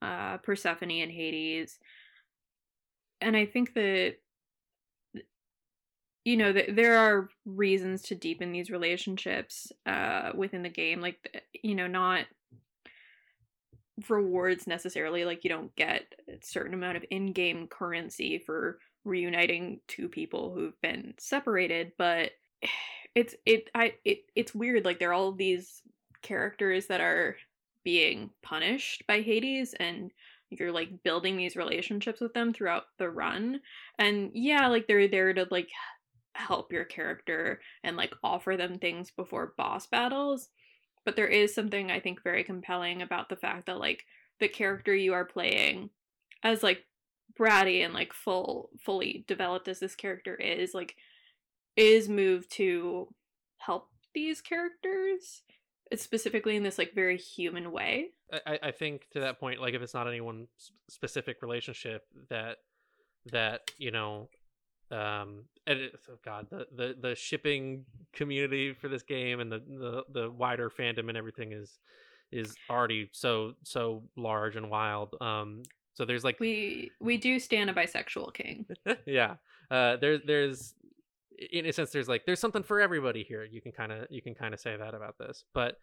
[0.03, 1.79] uh persephone and hades.
[3.21, 4.17] And I think that
[6.25, 11.43] you know that there are reasons to deepen these relationships uh within the game like
[11.63, 12.27] you know not
[14.11, 20.09] rewards necessarily like you don't get a certain amount of in-game currency for reuniting two
[20.09, 22.33] people who've been separated but
[23.17, 25.83] it's it i it, it's weird like there are all these
[26.23, 27.37] characters that are
[27.83, 30.13] being punished by hades and
[30.51, 33.61] you're like building these relationships with them throughout the run.
[33.99, 35.69] And yeah like they're there to like
[36.35, 40.49] help your character and like offer them things before boss battles.
[41.05, 44.05] But there is something i think very compelling about the fact that like
[44.41, 45.91] the character you are playing
[46.43, 46.85] as like
[47.39, 50.97] bratty and like full fully developed as this character is like
[51.77, 53.09] is moved to
[53.59, 55.43] help these characters
[55.95, 59.83] specifically in this like very human way I, I think to that point, like if
[59.83, 60.49] it's not any one
[60.89, 62.57] specific relationship that
[63.33, 64.29] that you know,
[64.91, 69.59] um, and it, oh god, the, the the shipping community for this game and the,
[69.59, 71.79] the the wider fandom and everything is
[72.33, 75.15] is already so so large and wild.
[75.21, 75.63] Um,
[75.95, 78.67] so there's like we we do stand a bisexual king.
[79.07, 79.37] yeah,
[79.71, 80.75] uh, there there's
[81.53, 83.45] in a sense there's like there's something for everybody here.
[83.45, 85.77] You can kind of you can kind of say that about this, but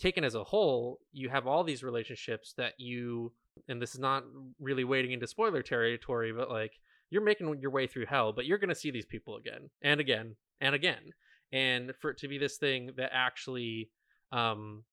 [0.00, 3.32] taken as a whole, you have all these relationships that you,
[3.68, 4.24] and this is not
[4.58, 6.72] really wading into spoiler territory, but like
[7.10, 10.00] you're making your way through hell, but you're going to see these people again and
[10.00, 11.12] again and again.
[11.52, 13.90] And for it to be this thing that actually
[14.32, 14.84] um,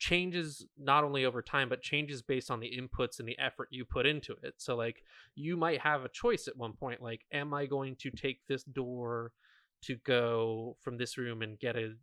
[0.00, 3.84] changes not only over time, but changes based on the inputs and the effort you
[3.84, 4.54] put into it.
[4.56, 5.04] So, like,
[5.36, 8.64] you might have a choice at one point, like, am I going to take this
[8.64, 9.32] door
[9.82, 11.94] to go from this room and get a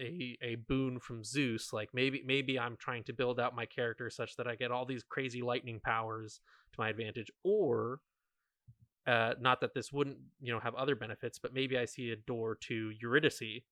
[0.00, 1.72] a a boon from Zeus.
[1.72, 4.86] Like maybe maybe I'm trying to build out my character such that I get all
[4.86, 6.40] these crazy lightning powers
[6.72, 8.00] to my advantage, or
[9.06, 12.16] uh, not that this wouldn't you know have other benefits, but maybe I see a
[12.16, 13.62] door to Eurydice,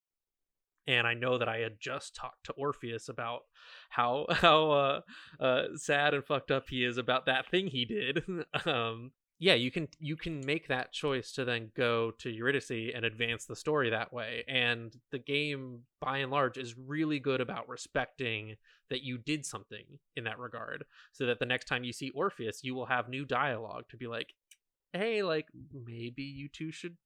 [0.86, 3.42] and I know that I had just talked to Orpheus about
[3.90, 5.00] how how uh,
[5.40, 8.24] uh, sad and fucked up he is about that thing he did.
[8.66, 13.04] um, yeah, you can you can make that choice to then go to Eurydice and
[13.04, 14.44] advance the story that way.
[14.48, 18.56] And the game, by and large, is really good about respecting
[18.90, 22.62] that you did something in that regard, so that the next time you see Orpheus,
[22.62, 24.34] you will have new dialogue to be like,
[24.92, 26.96] "Hey, like maybe you two should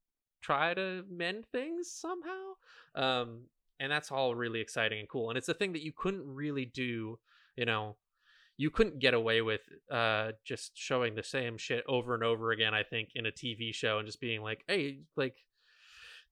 [0.42, 2.52] try to mend things somehow."
[2.94, 3.46] Um,
[3.80, 5.30] and that's all really exciting and cool.
[5.30, 7.18] And it's a thing that you couldn't really do,
[7.56, 7.96] you know,
[8.56, 9.60] you couldn't get away with
[9.90, 12.74] uh, just showing the same shit over and over again.
[12.74, 15.36] I think in a TV show and just being like, hey, like,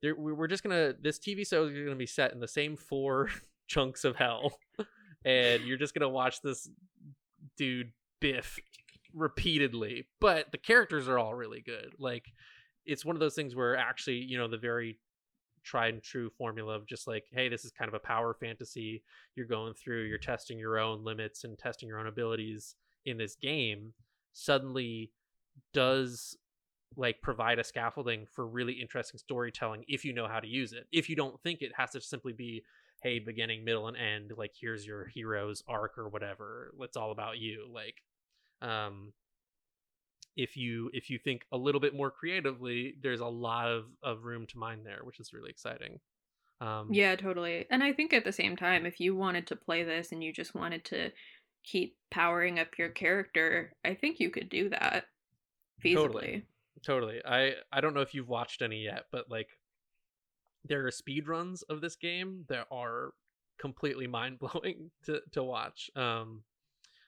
[0.03, 3.31] we're just gonna this TV show is gonna be set in the same four
[3.69, 4.59] chunks of hell,
[5.25, 6.69] and you're just gonna watch this
[7.57, 8.59] dude biff
[9.15, 10.07] repeatedly.
[10.21, 11.95] But the characters are all really good.
[11.99, 12.25] Like,
[12.85, 14.99] it's one of those things where actually, you know, the very
[15.67, 19.03] tried and true formula of just like, hey, this is kind of a power fantasy.
[19.35, 23.35] You're going through, you're testing your own limits and testing your own abilities in this
[23.35, 23.93] game,
[24.33, 25.11] suddenly
[25.75, 26.37] does
[26.97, 30.87] like provide a scaffolding for really interesting storytelling if you know how to use it.
[30.93, 32.63] If you don't think it has to simply be,
[33.03, 36.73] hey, beginning, middle, and end, like here's your hero's arc or whatever.
[36.81, 37.69] It's all about you.
[37.73, 38.03] Like,
[38.63, 39.13] um,
[40.37, 44.25] if you if you think a little bit more creatively there's a lot of of
[44.25, 45.99] room to mine there which is really exciting
[46.61, 49.83] um yeah totally and i think at the same time if you wanted to play
[49.83, 51.11] this and you just wanted to
[51.65, 55.05] keep powering up your character i think you could do that
[55.85, 56.45] feasibly totally,
[56.85, 57.21] totally.
[57.25, 59.49] i i don't know if you've watched any yet but like
[60.65, 63.13] there are speed runs of this game that are
[63.59, 66.43] completely mind-blowing to to watch um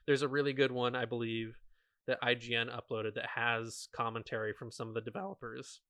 [0.06, 1.54] there's a really good one i believe
[2.08, 5.80] that IGN uploaded that has commentary from some of the developers.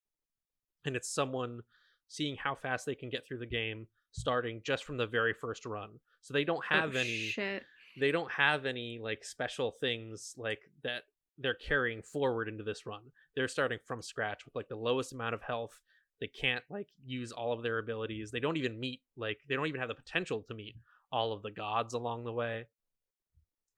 [0.85, 1.61] And it's someone
[2.09, 5.65] seeing how fast they can get through the game starting just from the very first
[5.65, 6.01] run.
[6.21, 7.63] So they don't oh, have oh, any shit.
[7.99, 11.05] they don't have any like special things like that
[11.39, 13.03] they're carrying forward into this run.
[13.37, 15.81] They're starting from scratch with like the lowest amount of health.
[16.21, 18.33] They can't like use all of their abilities.
[18.33, 20.75] They don't even meet like they don't even have the potential to meet
[21.13, 22.67] all of the gods along the way.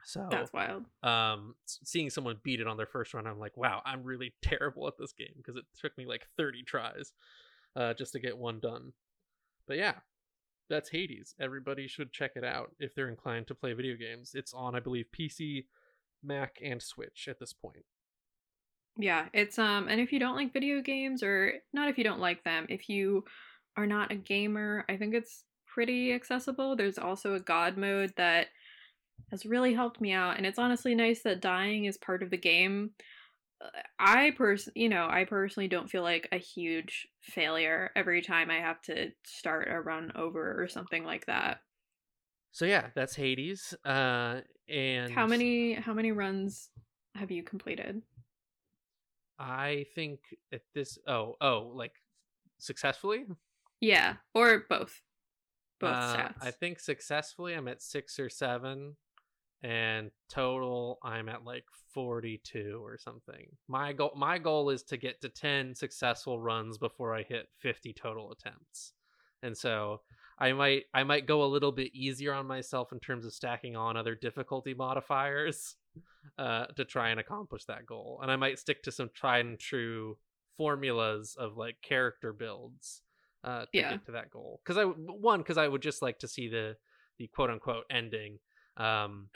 [0.04, 0.84] So That's wild.
[1.02, 4.86] um seeing someone beat it on their first run, I'm like, wow, I'm really terrible
[4.86, 7.12] at this game because it took me like 30 tries
[7.76, 8.92] uh just to get one done.
[9.66, 9.94] But yeah,
[10.68, 11.34] that's Hades.
[11.38, 14.32] Everybody should check it out if they're inclined to play video games.
[14.34, 15.66] It's on, I believe, PC,
[16.22, 17.84] Mac, and Switch at this point.
[18.96, 22.20] Yeah, it's um and if you don't like video games or not if you don't
[22.20, 23.24] like them, if you
[23.76, 26.76] are not a gamer, I think it's pretty accessible.
[26.76, 28.48] There's also a god mode that
[29.30, 32.36] has really helped me out and it's honestly nice that dying is part of the
[32.36, 32.90] game.
[33.62, 38.50] Uh, I pers you know, I personally don't feel like a huge failure every time
[38.50, 41.58] I have to start a run over or something like that.
[42.52, 43.74] So yeah, that's Hades.
[43.84, 46.70] Uh and How many how many runs
[47.14, 48.02] have you completed?
[49.38, 50.20] I think
[50.52, 51.94] at this oh, oh, like
[52.58, 53.24] successfully?
[53.80, 55.00] Yeah, or both.
[55.80, 56.34] Both Uh, stats.
[56.42, 58.96] I think successfully I'm at six or seven,
[59.62, 63.46] and total I'm at like forty-two or something.
[63.68, 67.92] My goal, my goal is to get to ten successful runs before I hit fifty
[67.92, 68.92] total attempts,
[69.42, 70.00] and so
[70.38, 73.76] I might, I might go a little bit easier on myself in terms of stacking
[73.76, 75.76] on other difficulty modifiers,
[76.38, 79.58] uh, to try and accomplish that goal, and I might stick to some tried and
[79.58, 80.16] true
[80.56, 83.02] formulas of like character builds
[83.44, 83.90] uh, to Yeah.
[83.90, 84.60] get to that goal.
[84.64, 86.76] Because I one because I would just like to see the
[87.18, 88.38] the quote unquote ending
[88.76, 89.28] um,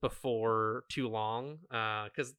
[0.00, 1.58] before too long.
[1.70, 2.34] Uh, because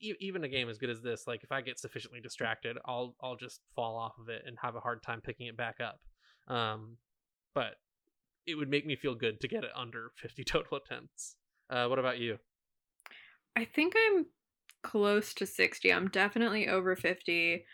[0.00, 3.14] e- even a game as good as this, like if I get sufficiently distracted, I'll
[3.22, 6.00] I'll just fall off of it and have a hard time picking it back up.
[6.52, 6.96] Um,
[7.54, 7.74] but
[8.46, 11.36] it would make me feel good to get it under fifty total attempts.
[11.68, 12.38] Uh, what about you?
[13.56, 14.26] I think I'm
[14.82, 15.92] close to 60.
[15.92, 17.64] I'm definitely over 50.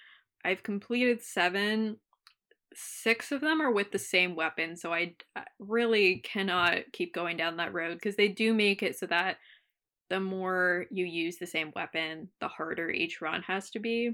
[0.44, 1.98] I've completed seven.
[2.78, 5.14] Six of them are with the same weapon, so I
[5.58, 9.38] really cannot keep going down that road because they do make it so that
[10.10, 14.12] the more you use the same weapon, the harder each run has to be.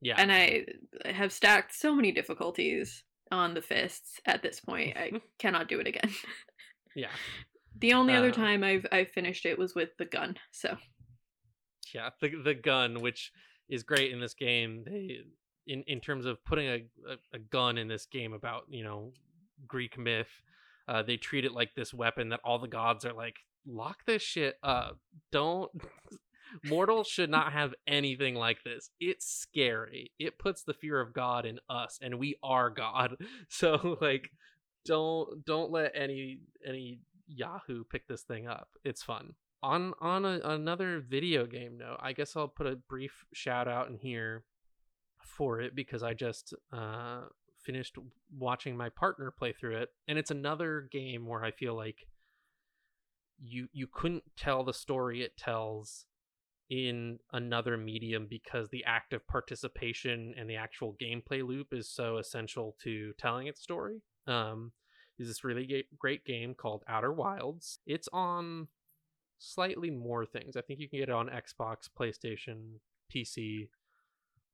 [0.00, 0.66] Yeah, And I
[1.04, 4.96] have stacked so many difficulties on the fists at this point.
[4.96, 6.10] I cannot do it again.
[6.96, 7.10] yeah.
[7.78, 10.36] The only other Uh, time I've I finished it was with the gun.
[10.50, 10.76] So
[11.94, 13.32] yeah the the gun which
[13.68, 15.20] is great in this game they
[15.66, 19.12] in in terms of putting a, a, a gun in this game about you know
[19.66, 20.42] greek myth
[20.88, 24.22] uh they treat it like this weapon that all the gods are like lock this
[24.22, 24.98] shit up.
[25.32, 25.70] Don't
[26.64, 28.90] mortals should not have anything like this.
[29.00, 30.12] It's scary.
[30.18, 33.16] It puts the fear of god in us and we are god.
[33.48, 34.30] So like
[34.84, 38.68] don't don't let any any yahoo pick this thing up.
[38.84, 39.34] It's fun.
[39.62, 43.88] On on a, another video game note i guess i'll put a brief shout out
[43.88, 44.44] in here
[45.26, 47.22] for it because i just uh
[47.58, 47.96] finished
[48.38, 52.06] watching my partner play through it and it's another game where i feel like
[53.38, 56.06] you you couldn't tell the story it tells
[56.68, 62.76] in another medium because the active participation and the actual gameplay loop is so essential
[62.82, 64.72] to telling its story um
[65.18, 68.68] is this really great game called outer wilds it's on
[69.38, 70.56] slightly more things.
[70.56, 72.78] I think you can get it on Xbox, PlayStation,
[73.14, 73.68] PC.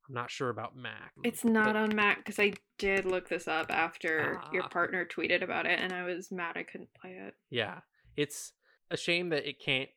[0.09, 1.13] I'm not sure about Mac.
[1.25, 4.69] It's not but- on Mac because I did look this up after your Ah.
[4.69, 7.35] partner tweeted about it, and I was mad I couldn't play it.
[7.51, 7.81] Yeah,
[8.17, 8.53] it's
[8.91, 9.91] a shame that it can't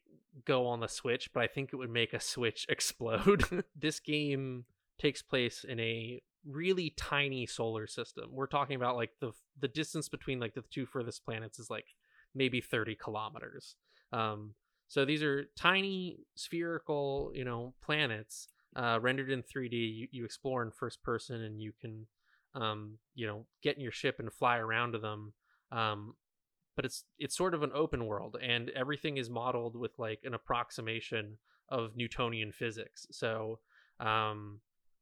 [0.45, 3.43] go on the Switch, but I think it would make a Switch explode.
[3.75, 4.65] this game
[4.99, 8.29] takes place in a really tiny solar system.
[8.31, 11.87] We're talking about like the the distance between like the two furthest planets is like
[12.35, 13.75] maybe 30 kilometers.
[14.13, 14.53] Um,
[14.87, 19.73] so these are tiny spherical, you know, planets uh, rendered in 3D.
[19.73, 22.07] You, you explore in first person, and you can,
[22.53, 25.33] um, you know, get in your ship and fly around to them.
[25.71, 26.15] Um,
[26.75, 30.33] but it's it's sort of an open world, and everything is modeled with like an
[30.33, 31.37] approximation
[31.69, 33.07] of Newtonian physics.
[33.11, 33.59] So
[33.99, 34.59] um,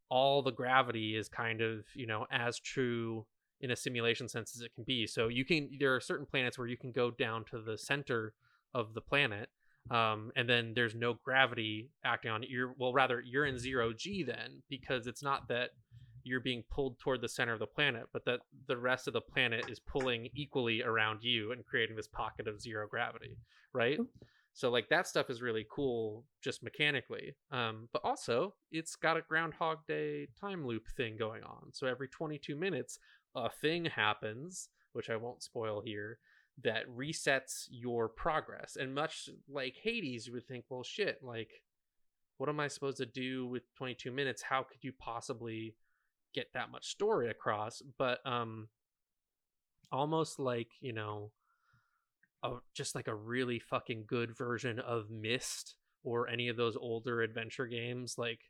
[0.09, 3.26] all the gravity is kind of you know as true
[3.59, 5.07] in a simulation sense as it can be.
[5.07, 8.34] So you can there are certain planets where you can go down to the center
[8.74, 9.49] of the planet
[9.91, 12.43] um, and then there's no gravity acting on.
[12.47, 15.71] You're well, rather you're in zero g then because it's not that
[16.23, 19.21] you're being pulled toward the center of the planet, but that the rest of the
[19.21, 23.38] planet is pulling equally around you and creating this pocket of zero gravity,
[23.73, 23.99] right?
[24.53, 27.36] So like that stuff is really cool just mechanically.
[27.51, 31.73] Um, but also it's got a Groundhog Day time loop thing going on.
[31.73, 32.99] So every 22 minutes,
[33.36, 36.19] a thing happens, which I won't spoil here,
[36.61, 38.75] that resets your progress.
[38.79, 41.63] And much like Hades, you would think, well, shit, like
[42.37, 44.41] what am I supposed to do with 22 minutes?
[44.41, 45.75] How could you possibly
[46.33, 47.81] get that much story across?
[47.97, 48.69] But um
[49.91, 51.31] almost like, you know,
[52.43, 57.21] a, just like a really fucking good version of Myst or any of those older
[57.21, 58.41] adventure games, like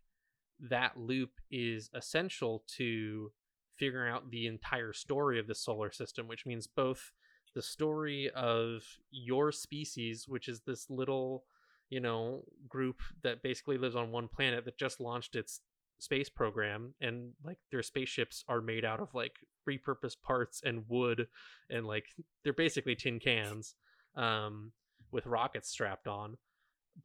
[0.59, 3.31] that loop is essential to
[3.77, 7.11] figuring out the entire story of the solar system, which means both
[7.53, 11.43] the story of your species, which is this little,
[11.89, 15.61] you know, group that basically lives on one planet that just launched its
[15.99, 19.37] space program and like their spaceships are made out of like
[19.67, 21.27] repurposed parts and wood
[21.69, 22.05] and like
[22.43, 23.75] they're basically tin cans
[24.17, 24.73] um
[25.11, 26.35] with rockets strapped on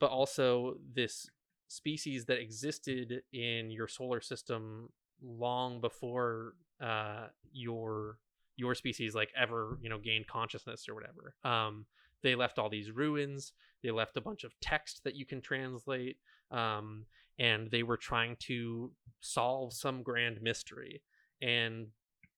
[0.01, 1.30] but also this
[1.68, 4.88] species that existed in your solar system
[5.22, 8.18] long before uh your
[8.59, 11.35] your species like ever you know gained consciousness or whatever.
[11.45, 11.87] Um
[12.23, 13.53] they left all these ruins
[13.83, 16.17] they left a bunch of text that you can translate
[16.51, 17.07] um
[17.39, 18.91] and they were trying to
[19.21, 21.03] solve some grand mystery.
[21.41, 21.87] And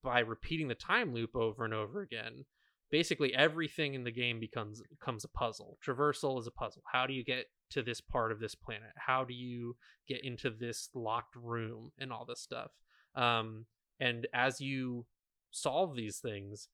[0.04, 2.44] by repeating the time loop over and over again
[2.90, 5.78] basically everything in the game becomes becomes a puzzle.
[5.84, 6.82] Traversal is a puzzle.
[6.92, 8.90] How do you get to this part of this planet?
[8.96, 9.76] How do you
[10.08, 12.72] get into this locked room and all this stuff?
[13.14, 13.66] Um
[14.00, 15.06] and as you
[15.50, 16.68] solve these things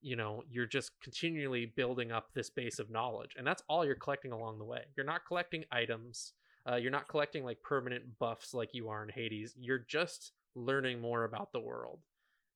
[0.00, 3.94] you know you're just continually building up this base of knowledge and that's all you're
[3.94, 4.82] collecting along the way.
[4.96, 6.32] You're not collecting items
[6.70, 9.54] uh, you're not collecting like permanent buffs like you are in hades.
[9.58, 12.00] You're just learning more about the world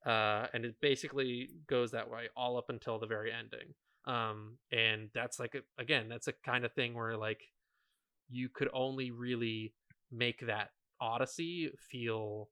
[0.06, 3.74] uh, and it basically goes that way all up until the very ending.
[4.06, 7.42] Um, and that's like a, again that's a kind of thing where like
[8.30, 9.74] you could only really
[10.10, 10.70] make that
[11.00, 12.48] odyssey feel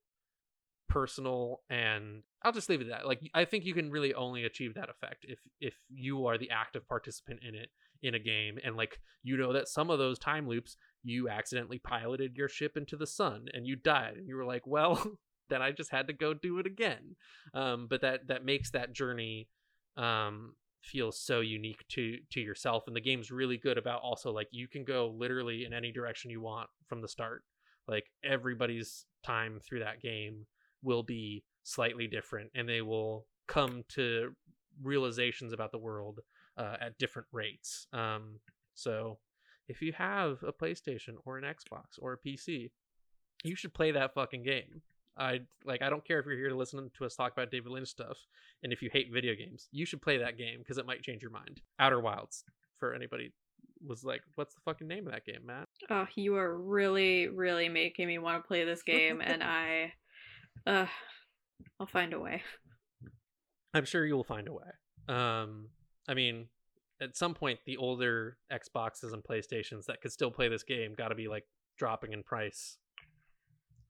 [0.88, 3.06] personal and i'll just leave it at that.
[3.06, 6.50] Like i think you can really only achieve that effect if if you are the
[6.50, 7.68] active participant in it
[8.02, 11.78] in a game and like you know that some of those time loops you accidentally
[11.78, 15.04] piloted your ship into the sun and you died and you were like well
[15.48, 17.16] then i just had to go do it again.
[17.54, 19.48] Um but that that makes that journey
[19.96, 24.48] um feel so unique to to yourself and the game's really good about also like
[24.52, 27.42] you can go literally in any direction you want from the start.
[27.88, 30.46] Like everybody's time through that game
[30.82, 34.32] will be slightly different and they will come to
[34.82, 36.20] realizations about the world
[36.56, 38.38] uh, at different rates um
[38.74, 39.18] so
[39.68, 42.70] if you have a playstation or an xbox or a pc
[43.44, 44.82] you should play that fucking game
[45.18, 47.72] I like I don't care if you're here to listen to us talk about David
[47.72, 48.18] Lynch stuff
[48.62, 51.22] and if you hate video games, you should play that game because it might change
[51.22, 51.62] your mind.
[51.78, 52.44] Outer Wilds
[52.78, 53.32] for anybody
[53.84, 55.68] was like, what's the fucking name of that game, Matt?
[55.90, 59.92] Oh, you are really, really making me want to play this game, and I,
[60.66, 60.86] uh,
[61.80, 62.42] I'll find a way.
[63.74, 64.70] I'm sure you will find a way.
[65.08, 65.68] Um,
[66.08, 66.46] I mean,
[67.00, 71.08] at some point, the older Xboxes and PlayStations that could still play this game got
[71.08, 71.44] to be like
[71.78, 72.78] dropping in price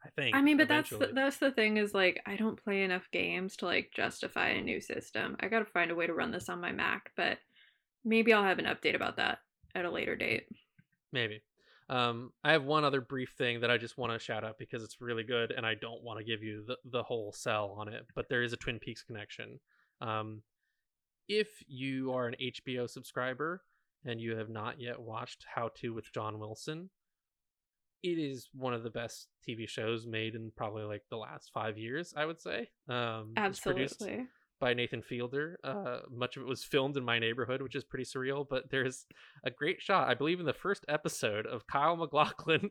[0.07, 0.37] I think.
[0.37, 1.01] I mean, but eventually.
[1.01, 4.49] that's the, that's the thing is like I don't play enough games to like justify
[4.49, 5.37] a new system.
[5.41, 7.39] I got to find a way to run this on my Mac, but
[8.05, 9.39] maybe I'll have an update about that
[9.75, 10.47] at a later date.
[11.13, 11.43] Maybe.
[11.89, 14.83] Um, I have one other brief thing that I just want to shout out because
[14.83, 17.89] it's really good, and I don't want to give you the, the whole sell on
[17.89, 19.61] it, but there is a Twin Peaks connection.
[20.01, 20.43] Um,
[21.29, 23.63] if you are an HBO subscriber
[24.05, 26.91] and you have not yet watched How to with John Wilson,
[28.03, 31.79] it is one of the best TV shows made in probably like the last five
[31.79, 32.69] years, I would say.
[32.89, 34.27] Um, Absolutely.
[34.59, 35.59] By Nathan Fielder.
[35.63, 38.47] Uh, much of it was filmed in my neighborhood, which is pretty surreal.
[38.49, 39.07] But there's
[39.45, 42.71] a great shot, I believe, in the first episode of Kyle MacLachlan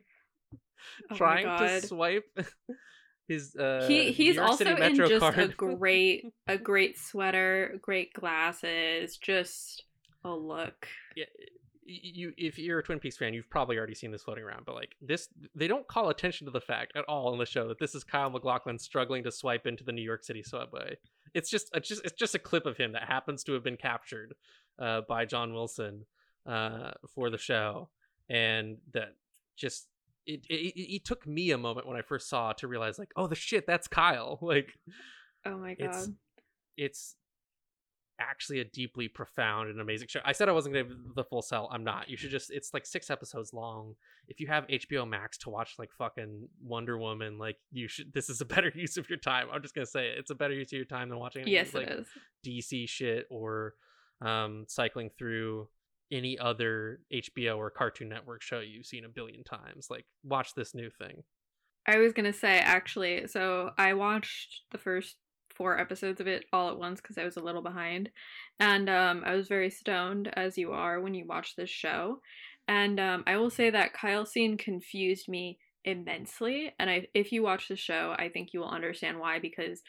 [1.10, 2.24] oh trying to swipe
[3.28, 3.54] his.
[3.56, 5.38] Uh, he he's also in just card.
[5.38, 9.84] a great a great sweater, great glasses, just
[10.24, 10.88] a look.
[11.14, 11.24] Yeah,
[11.84, 14.74] you if you're a Twin Peaks fan, you've probably already seen this floating around, but
[14.74, 17.78] like this they don't call attention to the fact at all in the show that
[17.78, 20.96] this is Kyle MacLachlan struggling to swipe into the New York City subway.
[21.36, 23.76] It's just it's just it's just a clip of him that happens to have been
[23.76, 24.34] captured
[24.78, 26.06] uh, by John Wilson
[26.46, 27.90] uh, for the show,
[28.30, 29.16] and that
[29.54, 29.88] just
[30.26, 33.12] it, it it took me a moment when I first saw it to realize like
[33.16, 34.38] oh the shit that's Kyle.
[34.42, 34.72] Like
[35.44, 35.88] oh my god.
[35.88, 36.08] it's,
[36.76, 37.16] it's
[38.18, 40.20] actually a deeply profound and amazing show.
[40.24, 41.68] I said I wasn't going to give the full sell.
[41.72, 42.08] I'm not.
[42.08, 43.94] You should just it's like 6 episodes long.
[44.28, 48.28] If you have HBO Max to watch like fucking Wonder Woman, like you should this
[48.28, 49.48] is a better use of your time.
[49.52, 50.18] I'm just going to say it.
[50.18, 52.06] It's a better use of your time than watching yes, like it is.
[52.46, 53.74] DC shit or
[54.22, 55.68] um cycling through
[56.10, 59.88] any other HBO or Cartoon Network show you've seen a billion times.
[59.90, 61.22] Like watch this new thing.
[61.86, 65.16] I was going to say actually, so I watched the first
[65.56, 68.10] four episodes of it all at once because I was a little behind.
[68.60, 72.20] And um, I was very stoned, as you are when you watch this show.
[72.68, 76.72] And um, I will say that Kyle scene confused me immensely.
[76.78, 79.82] And I, if you watch the show, I think you will understand why because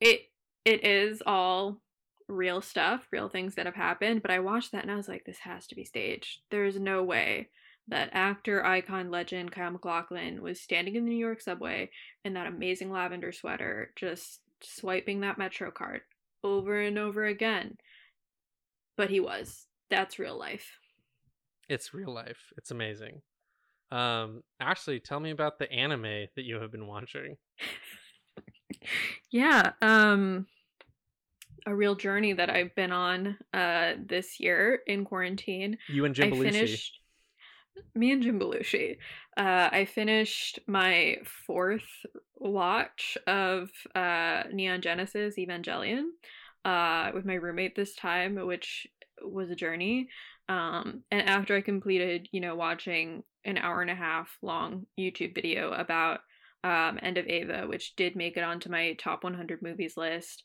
[0.00, 0.22] it
[0.64, 1.80] it is all
[2.26, 4.22] real stuff, real things that have happened.
[4.22, 6.40] But I watched that and I was like, this has to be staged.
[6.50, 7.50] There is no way
[7.88, 11.90] that actor, icon, legend Kyle MacLachlan was standing in the New York subway
[12.24, 16.00] in that amazing lavender sweater, just swiping that Metro card
[16.42, 17.76] over and over again.
[18.96, 19.66] But he was.
[19.90, 20.78] That's real life.
[21.68, 22.52] It's real life.
[22.56, 23.22] It's amazing.
[23.90, 27.36] Um, Ashley, tell me about the anime that you have been watching.
[29.30, 30.46] yeah, um,
[31.66, 35.78] a real journey that I've been on uh this year in quarantine.
[35.88, 36.52] You and Jim I Belushi.
[36.52, 37.00] finished
[37.94, 38.98] me and Jim Belushi.
[39.36, 42.06] Uh, I finished my fourth
[42.36, 46.04] watch of uh, Neon Genesis Evangelion
[46.64, 48.86] uh, with my roommate this time, which
[49.22, 50.08] was a journey.
[50.48, 55.34] Um, and after I completed, you know, watching an hour and a half long YouTube
[55.34, 56.20] video about
[56.62, 60.44] um, End of Eva, which did make it onto my top 100 movies list,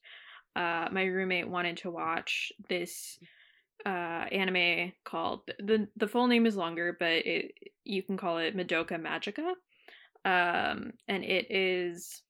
[0.56, 3.18] uh, my roommate wanted to watch this
[3.86, 7.54] uh anime called the the full name is longer but it
[7.86, 9.54] you can call it Madoka Magica.
[10.26, 12.22] Um and it is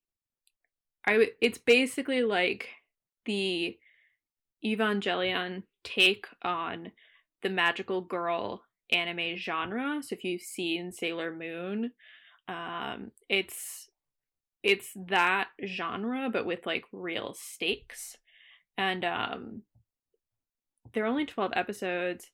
[1.08, 2.68] I it's basically like
[3.26, 3.78] the
[4.64, 6.92] Evangelion take on
[7.42, 10.02] the magical girl anime genre.
[10.04, 11.92] So if you've seen Sailor Moon
[12.48, 13.90] um it's
[14.62, 18.18] it's that genre but with like real stakes.
[18.78, 19.64] And um
[20.94, 22.30] they're only 12 episodes.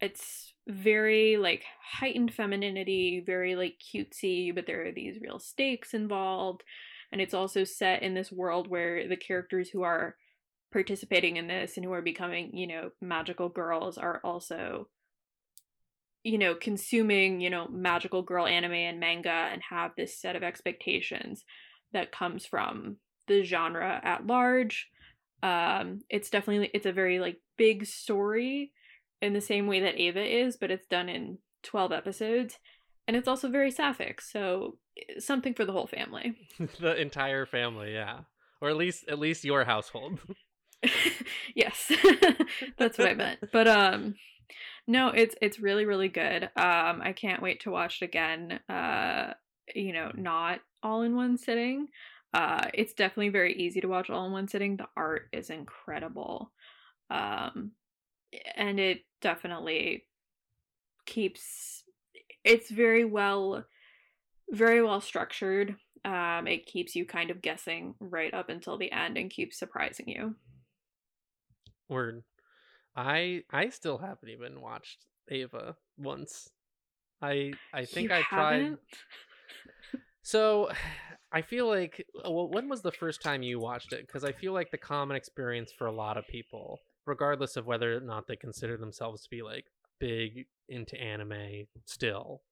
[0.00, 6.62] It's very like heightened femininity, very like cutesy, but there are these real stakes involved.
[7.10, 10.16] And it's also set in this world where the characters who are
[10.72, 14.88] participating in this and who are becoming, you know, magical girls are also
[16.24, 20.42] you know, consuming, you know, magical girl anime and manga and have this set of
[20.42, 21.44] expectations
[21.92, 22.96] that comes from
[23.28, 24.88] the genre at large
[25.42, 28.72] um it's definitely it's a very like big story
[29.20, 32.58] in the same way that Eva is but it's done in 12 episodes
[33.08, 36.34] and it's also very sapphic so eh, something for the whole family.
[36.80, 38.20] The entire family, yeah.
[38.60, 40.20] Or at least at least your household.
[41.56, 41.90] yes.
[42.76, 43.40] That's what i meant.
[43.52, 44.14] But um
[44.86, 46.44] no it's it's really really good.
[46.56, 49.32] Um i can't wait to watch it again uh
[49.74, 51.88] you know not all in one sitting
[52.34, 54.76] uh, it's definitely very easy to watch all in one sitting.
[54.76, 56.52] The art is incredible.
[57.10, 57.72] Um,
[58.54, 60.04] and it definitely
[61.06, 61.84] keeps
[62.44, 63.64] it's very well
[64.50, 65.76] very well structured.
[66.04, 70.08] Um, it keeps you kind of guessing right up until the end and keeps surprising
[70.08, 70.34] you.
[71.88, 72.22] Word.
[72.94, 76.50] I I still haven't even watched Eva once.
[77.22, 78.60] I I think You I tried.
[78.60, 78.80] haven't?
[80.22, 80.70] So,
[81.32, 84.06] I feel like uh, well, when was the first time you watched it?
[84.06, 87.96] Because I feel like the common experience for a lot of people, regardless of whether
[87.96, 89.66] or not they consider themselves to be like
[89.98, 92.42] big into anime still,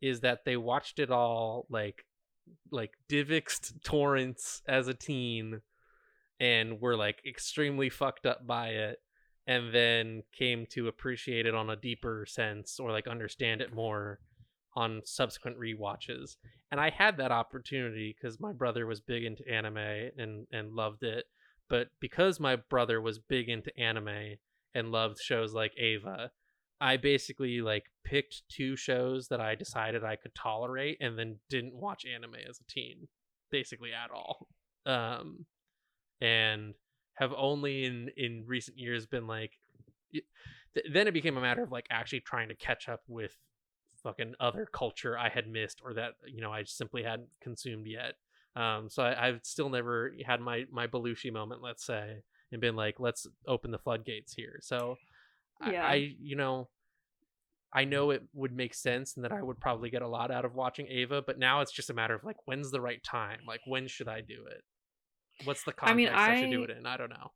[0.00, 2.04] is that they watched it all like
[2.70, 5.60] like Divixed torrents as a teen
[6.40, 8.98] and were like extremely fucked up by it
[9.46, 14.18] and then came to appreciate it on a deeper sense or like understand it more
[14.76, 16.36] on subsequent rewatches.
[16.70, 21.02] And I had that opportunity because my brother was big into anime and and loved
[21.02, 21.24] it.
[21.68, 24.36] But because my brother was big into anime
[24.74, 26.30] and loved shows like Eva,
[26.80, 31.74] I basically like picked two shows that I decided I could tolerate and then didn't
[31.74, 33.08] watch anime as a teen
[33.50, 34.48] basically at all.
[34.84, 35.46] Um
[36.20, 36.74] and
[37.14, 39.52] have only in in recent years been like
[40.92, 43.32] then it became a matter of like actually trying to catch up with
[44.06, 48.14] fucking other culture I had missed or that you know I simply hadn't consumed yet.
[48.54, 52.76] Um, so I, I've still never had my my Belushi moment, let's say, and been
[52.76, 54.58] like, let's open the floodgates here.
[54.62, 54.96] So
[55.60, 55.86] I- Yeah.
[55.86, 56.68] I, you know,
[57.72, 60.44] I know it would make sense and that I would probably get a lot out
[60.44, 63.40] of watching Eva, but now it's just a matter of like, when's the right time?
[63.46, 64.62] Like, when should I do it?
[65.44, 66.86] What's the context I mean, I should do it in?
[66.86, 67.32] I don't know.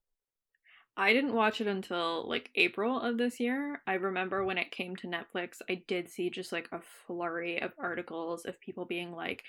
[1.00, 3.80] I didn't watch it until like April of this year.
[3.86, 7.72] I remember when it came to Netflix, I did see just like a flurry of
[7.78, 9.42] articles of people being like,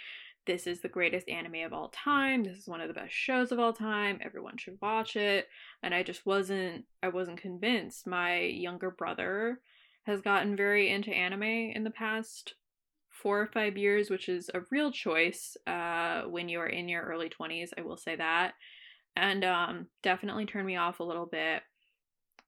[0.45, 2.45] this is the greatest anime of all time.
[2.45, 4.19] This is one of the best shows of all time.
[4.23, 5.49] Everyone should watch it.
[5.83, 8.07] And I just wasn't I wasn't convinced.
[8.07, 9.59] My younger brother
[10.03, 12.53] has gotten very into anime in the past
[13.09, 17.03] four or five years, which is a real choice uh, when you are in your
[17.03, 17.71] early 20s.
[17.77, 18.53] I will say that
[19.15, 21.63] and um definitely turned me off a little bit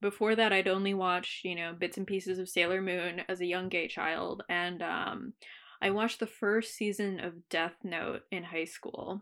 [0.03, 3.45] before that, I'd only watched, you know, bits and pieces of Sailor Moon as a
[3.45, 4.43] young gay child.
[4.47, 5.33] And um,
[5.81, 9.21] I watched the first season of Death Note in high school.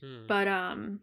[0.00, 0.26] Hmm.
[0.28, 1.00] But um,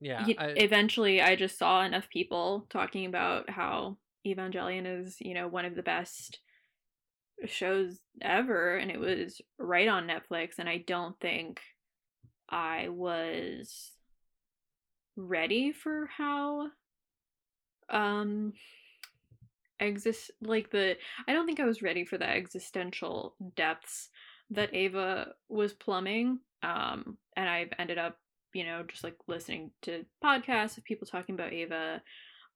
[0.00, 5.34] yeah, y- I, eventually I just saw enough people talking about how Evangelion is, you
[5.34, 6.40] know, one of the best
[7.46, 11.60] shows ever and it was right on Netflix and I don't think
[12.48, 13.92] I was
[15.16, 16.68] ready for how
[17.90, 18.52] um
[19.80, 20.96] exist like the
[21.26, 24.08] I don't think I was ready for the existential depths
[24.50, 28.18] that Eva was plumbing um and I've ended up
[28.52, 32.02] you know just like listening to podcasts of people talking about Eva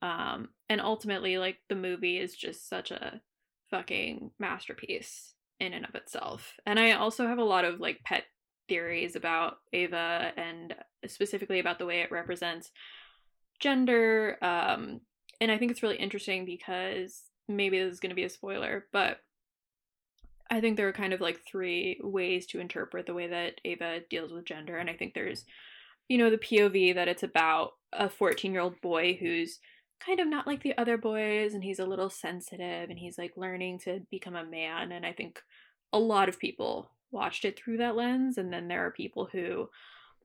[0.03, 3.20] um and ultimately like the movie is just such a
[3.70, 6.55] fucking masterpiece in and of itself.
[6.66, 8.24] And I also have a lot of like pet
[8.72, 10.74] theories about Eva and
[11.06, 12.70] specifically about the way it represents
[13.60, 15.00] gender um
[15.42, 18.86] and I think it's really interesting because maybe this is going to be a spoiler,
[18.92, 19.18] but
[20.50, 24.00] I think there are kind of like three ways to interpret the way that Eva
[24.08, 24.76] deals with gender.
[24.76, 25.44] And I think there's,
[26.08, 29.58] you know, the POV that it's about a 14 year old boy who's
[29.98, 33.32] kind of not like the other boys and he's a little sensitive and he's like
[33.36, 34.92] learning to become a man.
[34.92, 35.40] And I think
[35.92, 38.38] a lot of people watched it through that lens.
[38.38, 39.68] And then there are people who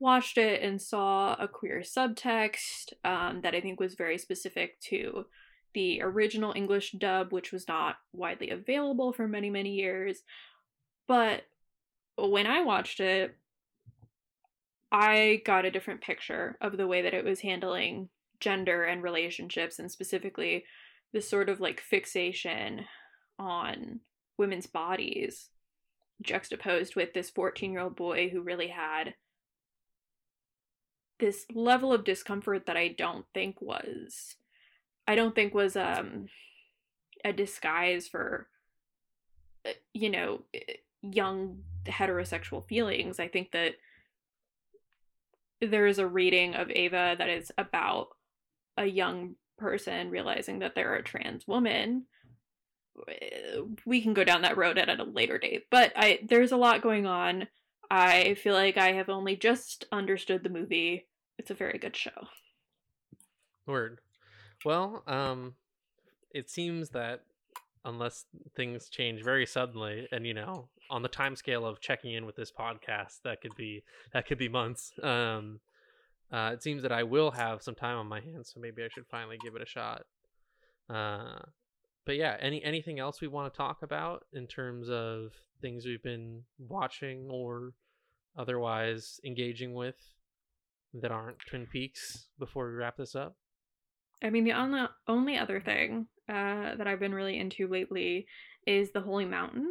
[0.00, 5.26] watched it and saw a queer subtext um, that I think was very specific to
[5.74, 10.22] the original English dub, which was not widely available for many, many years.
[11.06, 11.42] But
[12.16, 13.36] when I watched it,
[14.90, 18.08] I got a different picture of the way that it was handling
[18.40, 20.64] gender and relationships, and specifically
[21.12, 22.86] this sort of like fixation
[23.38, 24.00] on
[24.36, 25.50] women's bodies
[26.22, 29.14] juxtaposed with this 14 year old boy who really had
[31.18, 34.36] this level of discomfort that I don't think was
[35.06, 36.26] I don't think was um
[37.24, 38.48] a disguise for
[39.66, 40.42] uh, you know
[41.02, 43.18] young heterosexual feelings.
[43.18, 43.74] I think that
[45.60, 48.08] there is a reading of Eva that is about
[48.76, 52.04] a young person realizing that they're a trans woman.
[53.84, 56.82] We can go down that road at a later date, but I there's a lot
[56.82, 57.48] going on.
[57.90, 61.06] I feel like I have only just understood the movie.
[61.38, 62.28] It's a very good show.
[63.66, 64.00] Word.
[64.64, 65.54] Well, um,
[66.34, 67.22] it seems that
[67.84, 72.26] unless things change very suddenly, and you know, on the time scale of checking in
[72.26, 73.82] with this podcast, that could be
[74.12, 74.92] that could be months.
[75.02, 75.60] Um,
[76.30, 78.88] uh, it seems that I will have some time on my hands, so maybe I
[78.88, 80.02] should finally give it a shot.
[80.90, 81.38] Uh,
[82.08, 85.30] but yeah, any anything else we want to talk about in terms of
[85.60, 87.74] things we've been watching or
[88.34, 89.96] otherwise engaging with
[90.94, 93.36] that aren't Twin Peaks before we wrap this up?
[94.24, 98.26] I mean, the only only other thing uh, that I've been really into lately
[98.66, 99.68] is the Holy Mountain.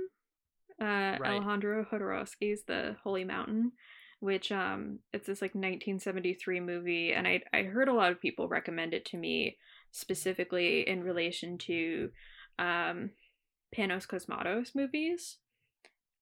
[0.80, 1.42] Uh, Right.
[1.42, 3.72] Alejandro Jodorowsky's The Holy Mountain,
[4.20, 8.48] which um, it's this like 1973 movie, and I I heard a lot of people
[8.48, 9.58] recommend it to me
[9.92, 12.10] specifically in relation to
[12.60, 13.12] um,
[13.76, 15.38] Panos Cosmatos movies,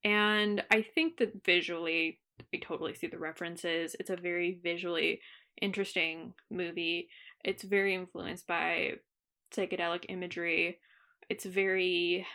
[0.03, 2.20] and I think that visually
[2.53, 3.95] I totally see the references.
[3.99, 5.22] It's a very visually
[5.61, 7.09] interesting movie.
[7.43, 8.93] It's very influenced by
[9.53, 10.80] psychedelic imagery.
[11.30, 12.26] It's very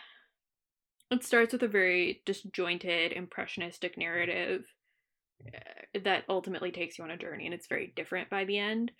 [1.10, 4.64] it starts with a very disjointed impressionistic narrative
[5.44, 8.92] uh, that ultimately takes you on a journey and it's very different by the end.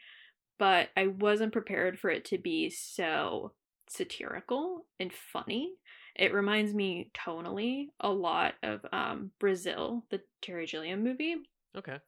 [0.61, 3.52] But I wasn't prepared for it to be so
[3.88, 5.72] satirical and funny.
[6.14, 11.36] It reminds me tonally a lot of um, Brazil, the Terry Gilliam movie.
[11.76, 11.98] Okay.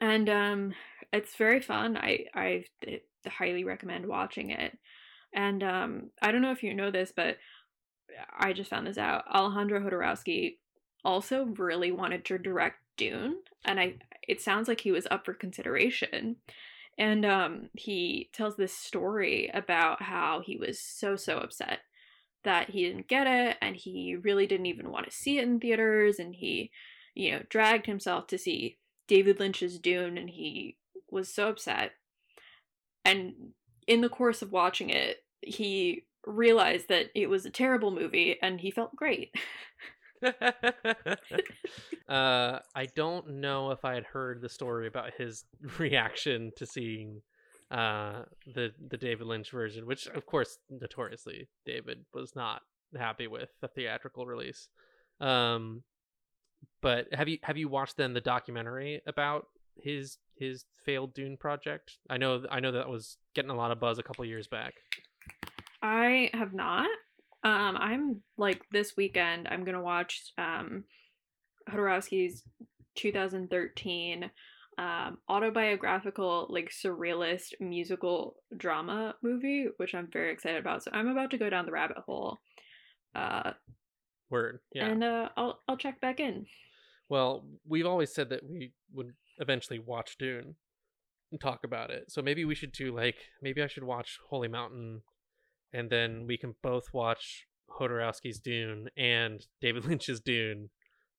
[0.00, 0.74] and um
[1.12, 1.96] it's very fun.
[1.96, 2.64] I i
[3.26, 4.76] highly recommend watching it.
[5.32, 7.38] And um i don't know if you know this but
[8.38, 9.24] i just found this out.
[9.32, 10.58] Alejandro jodorowsky
[11.04, 13.94] also really wanted to direct dune and i
[14.26, 16.36] it sounds like he was up for consideration
[16.98, 21.80] and um he tells this story about how he was so so upset
[22.44, 25.58] that he didn't get it and he really didn't even want to see it in
[25.58, 26.70] theaters and he
[27.14, 30.76] you know dragged himself to see David Lynch's Dune and he
[31.10, 31.92] was so upset.
[33.04, 33.52] And
[33.86, 38.60] in the course of watching it, he realized that it was a terrible movie and
[38.60, 39.34] he felt great.
[42.08, 45.44] uh, I don't know if I had heard the story about his
[45.78, 47.22] reaction to seeing
[47.70, 48.22] uh,
[48.54, 52.62] the the David Lynch version, which of course notoriously David was not
[52.96, 54.68] happy with the theatrical release.
[55.20, 55.82] Um,
[56.80, 59.46] but have you have you watched then the documentary about
[59.76, 61.98] his his failed Dune project?
[62.08, 64.74] I know I know that was getting a lot of buzz a couple years back.
[65.82, 66.88] I have not.
[67.44, 69.46] Um, I'm like this weekend.
[69.48, 70.84] I'm gonna watch um,
[71.70, 72.42] Jodorowsky's
[72.96, 74.30] 2013
[74.78, 80.82] um, autobiographical, like surrealist musical drama movie, which I'm very excited about.
[80.82, 82.38] So I'm about to go down the rabbit hole.
[83.14, 83.52] Uh,
[84.30, 84.86] Word, yeah.
[84.86, 86.46] And uh, I'll I'll check back in.
[87.08, 90.56] Well, we've always said that we would eventually watch Dune
[91.30, 92.10] and talk about it.
[92.10, 95.02] So maybe we should do like maybe I should watch Holy Mountain,
[95.74, 97.46] and then we can both watch
[97.78, 100.70] Jodorowsky's Dune and David Lynch's Dune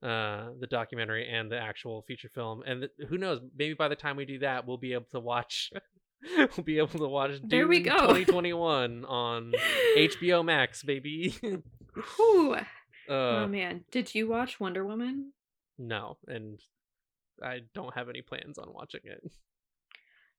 [0.04, 3.96] uh the documentary and the actual feature film and th- who knows maybe by the
[3.96, 5.72] time we do that we'll be able to watch
[6.38, 7.92] we'll be able to watch Dune There we go.
[7.94, 9.54] 2021 on
[9.98, 11.34] HBO Max baby
[12.18, 12.56] Whew.
[12.56, 12.64] uh
[13.10, 15.32] oh man, did you watch Wonder Woman?
[15.78, 16.60] no and
[17.42, 19.22] I don't have any plans on watching it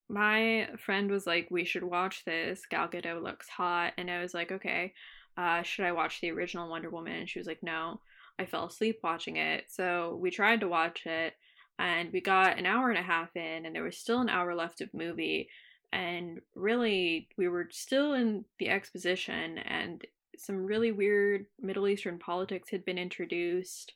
[0.09, 2.67] My friend was like, "We should watch this.
[2.67, 4.95] Gal Gadot looks hot," and I was like, "Okay,
[5.37, 8.01] uh, should I watch the original Wonder Woman?" And she was like, "No."
[8.39, 11.35] I fell asleep watching it, so we tried to watch it,
[11.79, 14.55] and we got an hour and a half in, and there was still an hour
[14.55, 15.49] left of movie,
[15.93, 20.05] and really, we were still in the exposition, and
[20.37, 23.95] some really weird Middle Eastern politics had been introduced.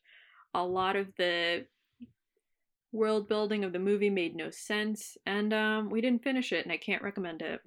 [0.54, 1.66] A lot of the
[2.92, 6.72] world building of the movie made no sense, and um, we didn't finish it, and
[6.72, 7.60] I can't recommend it.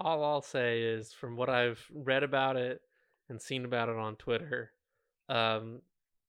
[0.00, 2.80] all I'll say is from what I've read about it
[3.28, 4.72] and seen about it on Twitter,
[5.28, 5.80] um,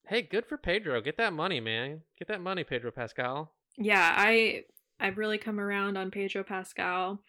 [0.08, 1.00] hey, good for Pedro.
[1.00, 2.00] Get that money, man.
[2.18, 3.52] Get that money, Pedro Pascal.
[3.76, 4.64] Yeah, I
[4.98, 7.20] I've really come around on Pedro Pascal.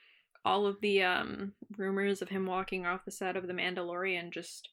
[0.45, 4.69] All of the um rumors of him walking off the set of The Mandalorian just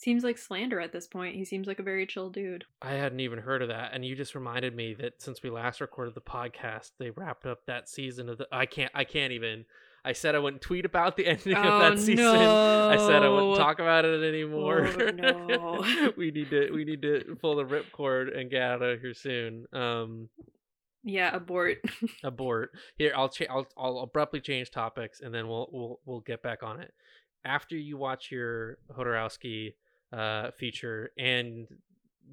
[0.00, 1.36] seems like slander at this point.
[1.36, 2.64] He seems like a very chill dude.
[2.80, 5.80] I hadn't even heard of that, and you just reminded me that since we last
[5.80, 8.48] recorded the podcast, they wrapped up that season of the.
[8.50, 8.90] I can't.
[8.94, 9.64] I can't even.
[10.02, 12.24] I said I wouldn't tweet about the ending Oh, of that season.
[12.24, 14.88] I said I wouldn't talk about it anymore.
[14.98, 16.12] Oh, no.
[16.16, 16.70] we need to.
[16.72, 19.66] We need to pull the ripcord and get out of here soon.
[19.74, 20.30] Um,
[21.04, 21.78] Yeah, abort.
[22.24, 22.70] abort.
[22.96, 26.62] Here, I'll cha- I'll I'll abruptly change topics, and then we'll we'll we'll get back
[26.62, 26.94] on it.
[27.44, 29.74] After you watch your Jodorowsky
[30.12, 31.66] uh, feature, and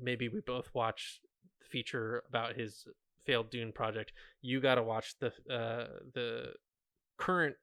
[0.01, 1.21] maybe we both watch
[1.59, 2.87] the feature about his
[3.25, 6.53] failed Dune project, you got to watch the uh, the
[7.17, 7.55] current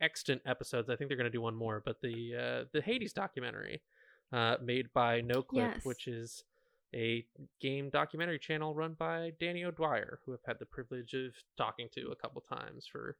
[0.00, 0.90] extant episodes.
[0.90, 3.80] I think they're going to do one more, but the uh, the Hades documentary
[4.32, 5.84] uh, made by NoClip, Yes.
[5.84, 6.44] which is
[6.94, 7.24] a
[7.60, 12.10] game documentary channel run by Danny O'Dwyer, who I've had the privilege of talking to
[12.10, 13.16] a couple times for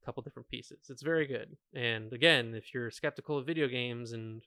[0.00, 0.86] a couple different pieces.
[0.90, 1.56] It's very good.
[1.74, 4.42] And again, if you're skeptical of video games and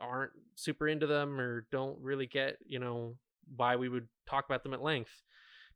[0.00, 3.14] aren't super into them or don't really get, you know,
[3.56, 5.22] why we would talk about them at length,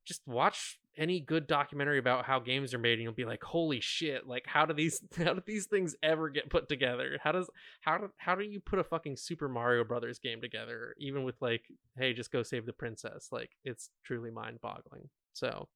[0.05, 3.81] just watch any good documentary about how games are made and you'll be like holy
[3.81, 7.19] shit like how do these how do these things ever get put together?
[7.23, 7.51] How does
[7.83, 11.37] how do how do you put a fucking super mario brothers game together even with
[11.43, 11.65] like
[11.99, 13.29] hey just go save the princess?
[13.31, 15.69] Like it's truly mind boggling so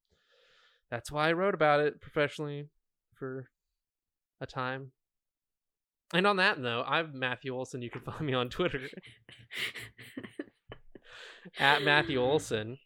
[0.90, 2.66] that's why i wrote about it professionally
[3.14, 3.50] for
[4.40, 4.92] a time
[6.12, 8.88] and on that note i'm matthew olson you can find me on twitter
[11.58, 12.78] at matthew olson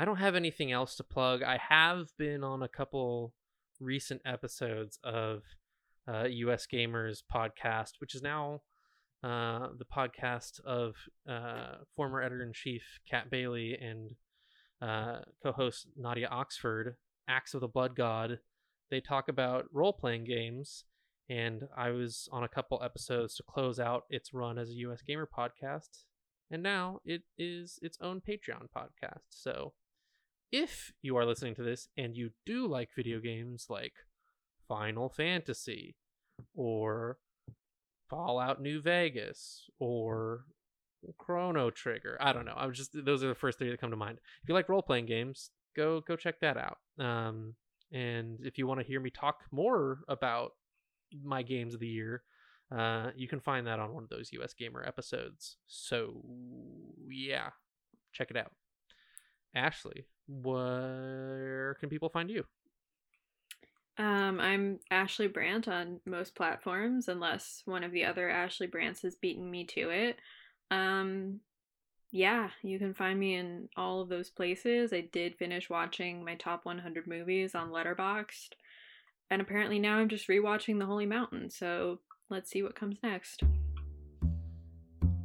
[0.00, 1.42] I don't have anything else to plug.
[1.42, 3.34] I have been on a couple
[3.80, 5.42] recent episodes of
[6.08, 8.62] uh, US Gamers podcast, which is now
[9.22, 10.94] uh, the podcast of
[11.28, 14.12] uh, former editor in chief Kat Bailey and
[14.80, 16.96] uh, co host Nadia Oxford,
[17.28, 18.38] Acts of the Blood God.
[18.90, 20.84] They talk about role playing games,
[21.30, 25.00] and I was on a couple episodes to close out its run as a US
[25.00, 26.04] Gamer podcast.
[26.50, 29.28] And now it is its own Patreon podcast.
[29.28, 29.72] So
[30.50, 33.92] if you are listening to this and you do like video games like
[34.66, 35.94] Final Fantasy
[36.52, 37.18] or
[38.08, 40.46] Fallout New Vegas or
[41.16, 42.56] Chrono Trigger, I don't know.
[42.56, 44.18] I'm just those are the first three that come to mind.
[44.42, 46.78] If you like role playing games, go go check that out.
[46.98, 47.54] Um,
[47.92, 50.52] and if you want to hear me talk more about
[51.22, 52.22] my games of the year,
[52.76, 55.56] uh, you can find that on one of those US Gamer episodes.
[55.66, 56.22] So
[57.08, 57.50] yeah,
[58.12, 58.52] check it out.
[59.54, 62.44] Ashley, where can people find you?
[63.98, 69.16] Um, I'm Ashley Brandt on most platforms, unless one of the other Ashley Brandts has
[69.16, 70.18] beaten me to it.
[70.70, 71.40] Um,
[72.12, 74.92] yeah, you can find me in all of those places.
[74.92, 78.50] I did finish watching my top 100 movies on Letterboxd,
[79.30, 81.50] and apparently now I'm just rewatching The Holy Mountain.
[81.50, 83.42] So let's see what comes next.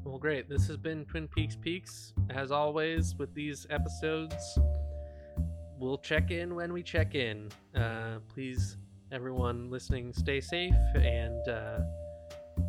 [0.03, 0.47] Well, great.
[0.47, 2.13] This has been Twin Peaks Peaks.
[2.29, 4.59] As always, with these episodes,
[5.77, 7.49] we'll check in when we check in.
[7.75, 8.77] Uh, please
[9.11, 10.75] everyone listening, stay safe.
[10.95, 11.79] And uh,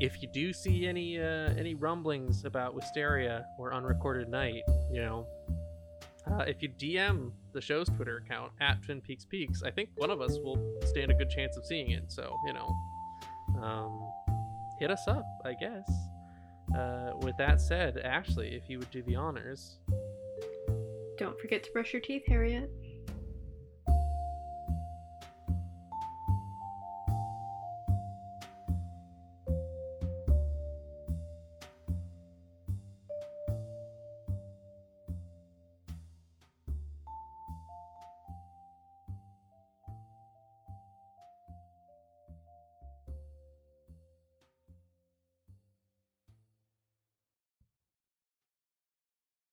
[0.00, 5.26] if you do see any uh, any rumblings about Wisteria or Unrecorded Night, you know,
[6.30, 10.10] uh, if you DM the show's Twitter account at Twin Peaks Peaks, I think one
[10.10, 12.04] of us will stand a good chance of seeing it.
[12.12, 12.68] So you know,
[13.62, 14.12] um,
[14.78, 15.90] hit us up, I guess.
[16.76, 19.78] Uh, with that said, Ashley, if you would do the honors.
[21.16, 22.70] Don't forget to brush your teeth, Harriet.